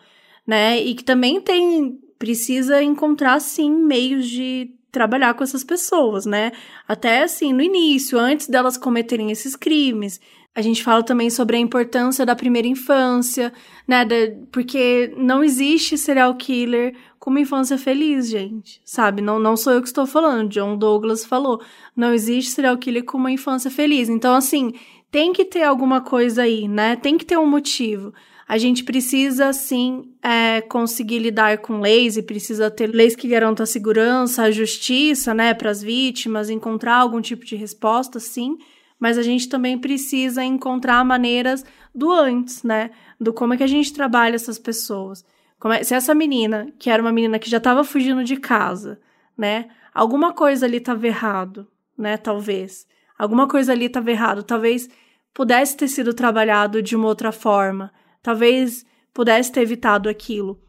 né? 0.47 0.79
E 0.81 0.95
que 0.95 1.03
também 1.03 1.41
tem 1.41 1.99
precisa 2.17 2.81
encontrar 2.81 3.41
sim 3.41 3.69
meios 3.71 4.27
de 4.29 4.71
trabalhar 4.89 5.33
com 5.33 5.43
essas 5.43 5.63
pessoas, 5.63 6.25
né? 6.25 6.53
Até 6.87 7.23
assim, 7.23 7.51
no 7.51 7.61
início, 7.61 8.17
antes 8.17 8.47
delas 8.47 8.77
cometerem 8.77 9.29
esses 9.29 9.55
crimes. 9.55 10.21
A 10.55 10.61
gente 10.61 10.81
fala 10.81 11.03
também 11.03 11.29
sobre 11.29 11.57
a 11.57 11.59
importância 11.59 12.25
da 12.25 12.33
primeira 12.33 12.65
infância, 12.65 13.51
né? 13.85 14.05
porque 14.53 15.13
não 15.17 15.43
existe 15.43 15.97
serial 15.97 16.33
killer 16.35 16.95
com 17.19 17.29
uma 17.29 17.41
infância 17.41 17.77
feliz, 17.77 18.29
gente. 18.29 18.81
Sabe? 18.85 19.21
Não, 19.21 19.37
não 19.37 19.57
sou 19.57 19.73
eu 19.73 19.81
que 19.81 19.87
estou 19.87 20.07
falando. 20.07 20.47
John 20.49 20.77
Douglas 20.77 21.25
falou. 21.25 21.61
Não 21.93 22.13
existe 22.13 22.51
serial 22.51 22.77
killer 22.77 23.03
com 23.03 23.17
uma 23.17 23.31
infância 23.31 23.69
feliz. 23.69 24.07
Então, 24.07 24.33
assim, 24.33 24.71
tem 25.11 25.33
que 25.33 25.43
ter 25.43 25.63
alguma 25.63 25.99
coisa 25.99 26.43
aí, 26.43 26.69
né? 26.69 26.95
Tem 26.95 27.17
que 27.17 27.25
ter 27.25 27.37
um 27.37 27.45
motivo. 27.45 28.13
A 28.47 28.57
gente 28.57 28.83
precisa, 28.83 29.51
sim, 29.51 30.03
é, 30.23 30.61
conseguir 30.61 31.19
lidar 31.19 31.57
com 31.57 31.81
leis 31.81 32.15
e 32.15 32.21
precisa 32.21 32.69
ter 32.71 32.87
leis 32.87 33.15
que 33.15 33.27
garantam 33.27 33.63
a 33.63 33.67
segurança, 33.67 34.43
a 34.43 34.51
justiça, 34.51 35.33
né, 35.33 35.53
para 35.53 35.71
as 35.71 35.81
vítimas, 35.81 36.49
encontrar 36.49 36.97
algum 36.97 37.19
tipo 37.21 37.43
de 37.43 37.55
resposta, 37.55 38.19
sim. 38.19 38.57
Mas 38.99 39.17
a 39.17 39.23
gente 39.23 39.49
também 39.49 39.77
precisa 39.77 40.43
encontrar 40.43 41.03
maneiras 41.03 41.65
do 41.93 42.11
antes, 42.11 42.63
né? 42.63 42.91
Do 43.19 43.33
como 43.33 43.53
é 43.53 43.57
que 43.57 43.63
a 43.63 43.67
gente 43.67 43.93
trabalha 43.93 44.35
essas 44.35 44.57
pessoas. 44.57 45.23
É, 45.65 45.83
se 45.83 45.93
essa 45.93 46.13
menina, 46.13 46.67
que 46.77 46.89
era 46.89 47.01
uma 47.01 47.11
menina 47.11 47.39
que 47.39 47.49
já 47.49 47.57
estava 47.57 47.83
fugindo 47.83 48.23
de 48.23 48.37
casa, 48.37 48.99
né? 49.37 49.67
Alguma 49.93 50.33
coisa 50.33 50.65
ali 50.65 50.77
estava 50.77 51.07
errado, 51.07 51.67
né? 51.97 52.17
Talvez. 52.17 52.85
Alguma 53.17 53.47
coisa 53.47 53.71
ali 53.71 53.85
estava 53.85 54.11
errado. 54.11 54.43
Talvez 54.43 54.89
pudesse 55.33 55.75
ter 55.75 55.87
sido 55.87 56.13
trabalhado 56.13 56.81
de 56.81 56.95
uma 56.95 57.07
outra 57.07 57.31
forma. 57.31 57.91
Talvez 58.21 58.85
pudesse 59.13 59.51
ter 59.51 59.61
evitado 59.61 60.09
aquilo. 60.09 60.59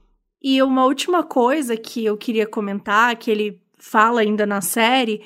E 0.42 0.62
uma 0.62 0.84
última 0.84 1.24
coisa 1.24 1.76
que 1.76 2.04
eu 2.04 2.16
queria 2.16 2.46
comentar, 2.46 3.16
que 3.16 3.30
ele 3.30 3.60
fala 3.78 4.20
ainda 4.20 4.46
na 4.46 4.60
série, 4.60 5.22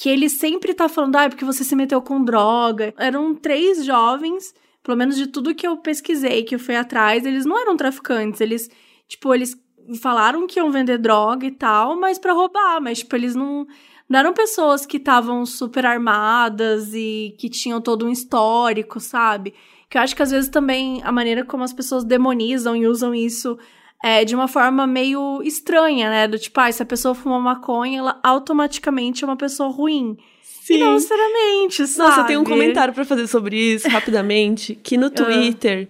que 0.00 0.08
ele 0.08 0.30
sempre 0.30 0.72
tá 0.72 0.88
falando, 0.88 1.16
ah, 1.16 1.24
é 1.24 1.28
porque 1.28 1.44
você 1.44 1.62
se 1.62 1.76
meteu 1.76 2.00
com 2.00 2.24
droga. 2.24 2.94
Eram 2.96 3.34
três 3.34 3.84
jovens, 3.84 4.54
pelo 4.82 4.96
menos 4.96 5.14
de 5.16 5.26
tudo 5.26 5.54
que 5.54 5.66
eu 5.66 5.76
pesquisei, 5.76 6.42
que 6.42 6.54
eu 6.54 6.58
fui 6.58 6.74
atrás, 6.74 7.26
eles 7.26 7.44
não 7.44 7.60
eram 7.60 7.76
traficantes, 7.76 8.40
eles 8.40 8.70
Tipo, 9.10 9.34
eles 9.34 9.60
falaram 10.00 10.46
que 10.46 10.60
iam 10.60 10.70
vender 10.70 10.96
droga 10.96 11.44
e 11.44 11.50
tal, 11.50 11.98
mas 11.98 12.16
para 12.16 12.32
roubar, 12.32 12.80
mas 12.80 13.00
tipo, 13.00 13.16
eles 13.16 13.34
não 13.34 13.66
não 14.08 14.18
eram 14.18 14.32
pessoas 14.32 14.86
que 14.86 14.96
estavam 14.96 15.44
super 15.44 15.84
armadas 15.86 16.94
e 16.94 17.34
que 17.38 17.48
tinham 17.48 17.80
todo 17.80 18.06
um 18.06 18.10
histórico, 18.10 18.98
sabe? 19.00 19.52
Que 19.88 19.98
eu 19.98 20.02
acho 20.02 20.14
que 20.14 20.22
às 20.22 20.30
vezes 20.30 20.48
também 20.48 21.00
a 21.04 21.10
maneira 21.10 21.44
como 21.44 21.64
as 21.64 21.72
pessoas 21.72 22.04
demonizam 22.04 22.76
e 22.76 22.86
usam 22.86 23.12
isso 23.14 23.58
é 24.02 24.24
de 24.24 24.34
uma 24.34 24.48
forma 24.48 24.86
meio 24.86 25.42
estranha, 25.42 26.08
né? 26.08 26.28
Do 26.28 26.38
tipo, 26.38 26.58
ah, 26.60 26.70
se 26.72 26.82
a 26.82 26.86
pessoa 26.86 27.14
fuma 27.14 27.38
maconha, 27.38 27.98
ela 27.98 28.20
automaticamente 28.22 29.24
é 29.24 29.26
uma 29.26 29.36
pessoa 29.36 29.68
ruim. 29.70 30.16
Sim. 30.42 30.74
E 30.74 30.78
não 30.78 30.94
necessariamente, 30.94 31.86
sabe? 31.86 32.08
Nossa, 32.08 32.20
eu 32.20 32.26
tenho 32.26 32.40
um 32.40 32.44
comentário 32.44 32.94
para 32.94 33.04
fazer 33.04 33.26
sobre 33.26 33.56
isso 33.56 33.88
rapidamente, 33.88 34.74
que 34.74 34.96
no 34.96 35.06
ah. 35.08 35.10
Twitter 35.10 35.88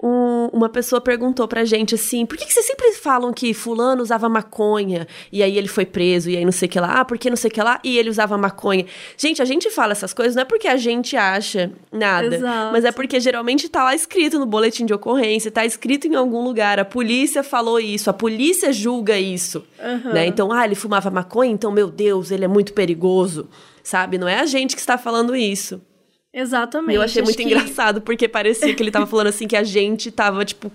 um, 0.00 0.46
uma 0.52 0.68
pessoa 0.68 1.00
perguntou 1.00 1.48
pra 1.48 1.64
gente 1.64 1.94
assim: 1.94 2.24
por 2.24 2.36
que, 2.36 2.46
que 2.46 2.52
vocês 2.52 2.66
sempre 2.66 2.92
falam 2.92 3.32
que 3.32 3.52
Fulano 3.52 4.00
usava 4.00 4.28
maconha 4.28 5.08
e 5.32 5.42
aí 5.42 5.58
ele 5.58 5.66
foi 5.66 5.84
preso 5.84 6.30
e 6.30 6.36
aí 6.36 6.44
não 6.44 6.52
sei 6.52 6.68
o 6.68 6.70
que 6.70 6.78
lá? 6.78 7.00
Ah, 7.00 7.04
por 7.04 7.18
que 7.18 7.28
não 7.28 7.36
sei 7.36 7.50
o 7.50 7.52
que 7.52 7.60
lá? 7.60 7.80
E 7.82 7.98
ele 7.98 8.08
usava 8.08 8.38
maconha. 8.38 8.86
Gente, 9.16 9.42
a 9.42 9.44
gente 9.44 9.70
fala 9.70 9.92
essas 9.92 10.14
coisas 10.14 10.36
não 10.36 10.42
é 10.42 10.44
porque 10.44 10.68
a 10.68 10.76
gente 10.76 11.16
acha 11.16 11.72
nada, 11.90 12.36
Exato. 12.36 12.72
mas 12.72 12.84
é 12.84 12.92
porque 12.92 13.18
geralmente 13.18 13.68
tá 13.68 13.82
lá 13.82 13.94
escrito 13.94 14.38
no 14.38 14.46
boletim 14.46 14.86
de 14.86 14.94
ocorrência, 14.94 15.50
tá 15.50 15.66
escrito 15.66 16.06
em 16.06 16.14
algum 16.14 16.44
lugar. 16.44 16.78
A 16.78 16.84
polícia 16.84 17.42
falou 17.42 17.80
isso, 17.80 18.08
a 18.08 18.12
polícia 18.12 18.72
julga 18.72 19.18
isso. 19.18 19.64
Uhum. 19.82 20.12
Né? 20.12 20.26
Então, 20.26 20.52
ah, 20.52 20.64
ele 20.64 20.76
fumava 20.76 21.10
maconha, 21.10 21.50
então, 21.50 21.72
meu 21.72 21.90
Deus, 21.90 22.30
ele 22.30 22.44
é 22.44 22.48
muito 22.48 22.72
perigoso. 22.72 23.48
Sabe? 23.82 24.18
Não 24.18 24.28
é 24.28 24.38
a 24.38 24.44
gente 24.44 24.74
que 24.76 24.80
está 24.80 24.98
falando 24.98 25.34
isso. 25.34 25.80
Exatamente. 26.32 26.94
Eu 26.94 27.02
achei 27.02 27.22
muito 27.22 27.36
que... 27.36 27.44
engraçado, 27.44 28.00
porque 28.00 28.28
parecia 28.28 28.74
que 28.74 28.82
ele 28.82 28.90
tava 28.90 29.06
falando 29.06 29.28
assim 29.28 29.48
que 29.48 29.56
a 29.56 29.62
gente 29.62 30.10
tava, 30.10 30.44
tipo, 30.44 30.70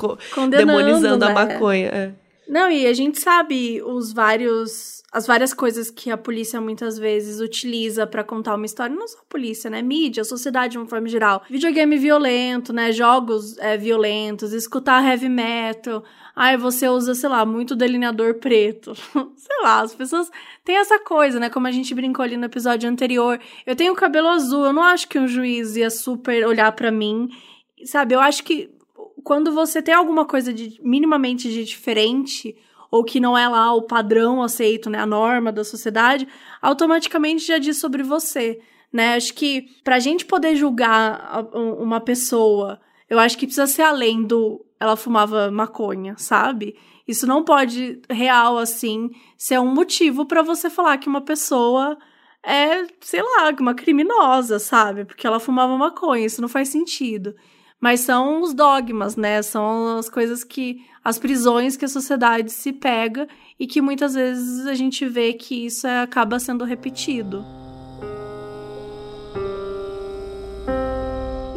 demonizando 0.49 1.25
né? 1.25 1.31
a 1.31 1.33
maconha. 1.33 1.87
É. 1.87 2.11
Não, 2.47 2.71
e 2.71 2.87
a 2.87 2.93
gente 2.93 3.19
sabe 3.19 3.81
os 3.81 4.11
vários. 4.11 5.02
As 5.13 5.27
várias 5.27 5.53
coisas 5.53 5.91
que 5.91 6.09
a 6.09 6.17
polícia 6.17 6.59
muitas 6.59 6.97
vezes 6.97 7.39
utiliza 7.39 8.07
para 8.07 8.23
contar 8.23 8.55
uma 8.55 8.65
história, 8.65 8.95
não 8.95 9.07
só 9.07 9.19
a 9.19 9.29
polícia, 9.29 9.69
né? 9.69 9.79
Mídia, 9.79 10.23
sociedade 10.23 10.71
de 10.71 10.79
uma 10.79 10.87
forma 10.87 11.07
geral. 11.07 11.43
Videogame 11.47 11.97
violento, 11.97 12.73
né? 12.73 12.91
Jogos 12.91 13.55
é, 13.59 13.77
violentos, 13.77 14.53
escutar 14.53 15.05
heavy 15.05 15.29
metal. 15.29 16.03
Ai, 16.35 16.57
você 16.57 16.89
usa, 16.89 17.13
sei 17.13 17.29
lá, 17.29 17.45
muito 17.45 17.75
delineador 17.75 18.39
preto. 18.39 18.95
sei 19.37 19.61
lá, 19.61 19.81
as 19.81 19.93
pessoas 19.93 20.31
têm 20.65 20.77
essa 20.77 20.97
coisa, 20.97 21.39
né? 21.39 21.47
Como 21.47 21.67
a 21.67 21.71
gente 21.71 21.93
brincou 21.93 22.23
ali 22.23 22.35
no 22.35 22.45
episódio 22.45 22.89
anterior. 22.89 23.39
Eu 23.67 23.75
tenho 23.75 23.93
cabelo 23.93 24.29
azul, 24.29 24.65
eu 24.65 24.73
não 24.73 24.81
acho 24.81 25.07
que 25.07 25.19
um 25.19 25.27
juiz 25.27 25.75
ia 25.75 25.91
super 25.91 26.43
olhar 26.47 26.71
para 26.71 26.89
mim. 26.89 27.29
Sabe, 27.85 28.15
eu 28.15 28.19
acho 28.19 28.43
que 28.43 28.71
quando 29.23 29.51
você 29.51 29.79
tem 29.79 29.93
alguma 29.93 30.25
coisa 30.25 30.51
de 30.51 30.79
minimamente 30.81 31.49
de 31.49 31.63
diferente, 31.63 32.55
ou 32.93 33.03
que 33.03 33.19
não 33.19 33.35
é 33.35 33.49
lá 33.49 33.73
o 33.73 33.81
padrão 33.81 34.43
aceito, 34.43 34.87
né, 34.87 34.99
a 34.99 35.05
norma 35.05 35.51
da 35.51 35.63
sociedade, 35.63 36.27
automaticamente 36.61 37.43
já 37.43 37.57
diz 37.57 37.79
sobre 37.79 38.03
você, 38.03 38.61
né? 38.91 39.15
Acho 39.15 39.33
que 39.33 39.65
pra 39.83 39.97
gente 39.97 40.27
poder 40.27 40.55
julgar 40.55 41.43
uma 41.55 41.99
pessoa, 41.99 42.79
eu 43.09 43.17
acho 43.17 43.35
que 43.35 43.47
precisa 43.47 43.65
ser 43.65 43.81
além 43.81 44.21
do 44.21 44.63
ela 44.79 44.95
fumava 44.95 45.49
maconha, 45.49 46.13
sabe? 46.19 46.75
Isso 47.07 47.25
não 47.25 47.43
pode 47.43 47.99
real 48.07 48.59
assim 48.59 49.09
ser 49.35 49.59
um 49.59 49.73
motivo 49.73 50.27
para 50.27 50.43
você 50.43 50.69
falar 50.69 50.99
que 50.99 51.09
uma 51.09 51.21
pessoa 51.21 51.97
é, 52.45 52.85
sei 53.01 53.23
lá, 53.23 53.51
uma 53.59 53.73
criminosa, 53.73 54.59
sabe? 54.59 55.03
Porque 55.03 55.25
ela 55.25 55.39
fumava 55.39 55.75
maconha, 55.75 56.27
isso 56.27 56.43
não 56.43 56.47
faz 56.47 56.69
sentido. 56.69 57.33
Mas 57.81 58.01
são 58.01 58.43
os 58.43 58.53
dogmas, 58.53 59.15
né? 59.15 59.41
São 59.41 59.97
as 59.97 60.11
coisas 60.11 60.43
que 60.43 60.85
as 61.03 61.19
prisões 61.19 61.75
que 61.75 61.85
a 61.85 61.89
sociedade 61.89 62.51
se 62.51 62.71
pega 62.71 63.27
e 63.59 63.67
que 63.67 63.81
muitas 63.81 64.13
vezes 64.13 64.65
a 64.65 64.73
gente 64.73 65.05
vê 65.05 65.33
que 65.33 65.65
isso 65.65 65.87
acaba 65.87 66.39
sendo 66.39 66.63
repetido. 66.63 67.43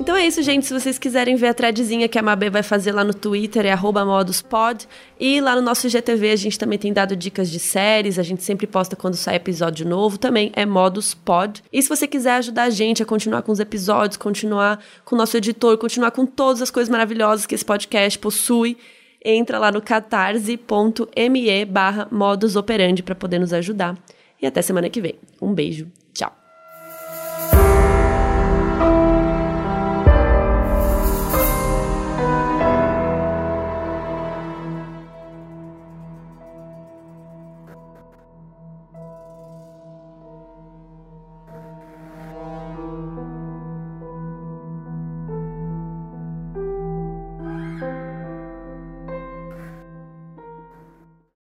Então 0.06 0.14
é 0.14 0.24
isso, 0.24 0.40
gente. 0.40 0.64
Se 0.64 0.72
vocês 0.72 1.00
quiserem 1.00 1.34
ver 1.34 1.48
a 1.48 1.54
threadzinha 1.54 2.06
que 2.06 2.16
a 2.16 2.22
Mabê 2.22 2.48
vai 2.48 2.62
fazer 2.62 2.92
lá 2.92 3.02
no 3.02 3.12
Twitter, 3.12 3.66
é 3.66 3.74
moduspod. 3.74 4.86
E 5.18 5.40
lá 5.40 5.56
no 5.56 5.60
nosso 5.60 5.88
IGTV 5.88 6.30
a 6.30 6.36
gente 6.36 6.56
também 6.56 6.78
tem 6.78 6.92
dado 6.92 7.16
dicas 7.16 7.50
de 7.50 7.58
séries. 7.58 8.16
A 8.16 8.22
gente 8.22 8.44
sempre 8.44 8.68
posta 8.68 8.94
quando 8.94 9.16
sai 9.16 9.34
episódio 9.34 9.84
novo. 9.84 10.16
Também 10.16 10.52
é 10.54 10.64
moduspod. 10.64 11.60
E 11.72 11.82
se 11.82 11.88
você 11.88 12.06
quiser 12.06 12.36
ajudar 12.36 12.62
a 12.62 12.70
gente 12.70 13.02
a 13.02 13.04
continuar 13.04 13.42
com 13.42 13.50
os 13.50 13.58
episódios, 13.58 14.16
continuar 14.16 14.78
com 15.04 15.16
o 15.16 15.18
nosso 15.18 15.36
editor, 15.36 15.76
continuar 15.76 16.12
com 16.12 16.24
todas 16.24 16.62
as 16.62 16.70
coisas 16.70 16.88
maravilhosas 16.88 17.44
que 17.44 17.56
esse 17.56 17.64
podcast 17.64 18.16
possui, 18.16 18.76
entra 19.24 19.58
lá 19.58 19.70
no 19.72 19.82
catarse.me 19.82 21.64
barra 21.64 22.08
modusoperandi 22.10 23.02
para 23.02 23.14
poder 23.14 23.38
nos 23.38 23.52
ajudar. 23.52 23.96
E 24.40 24.46
até 24.46 24.62
semana 24.62 24.90
que 24.90 25.00
vem. 25.00 25.14
Um 25.40 25.52
beijo. 25.52 25.90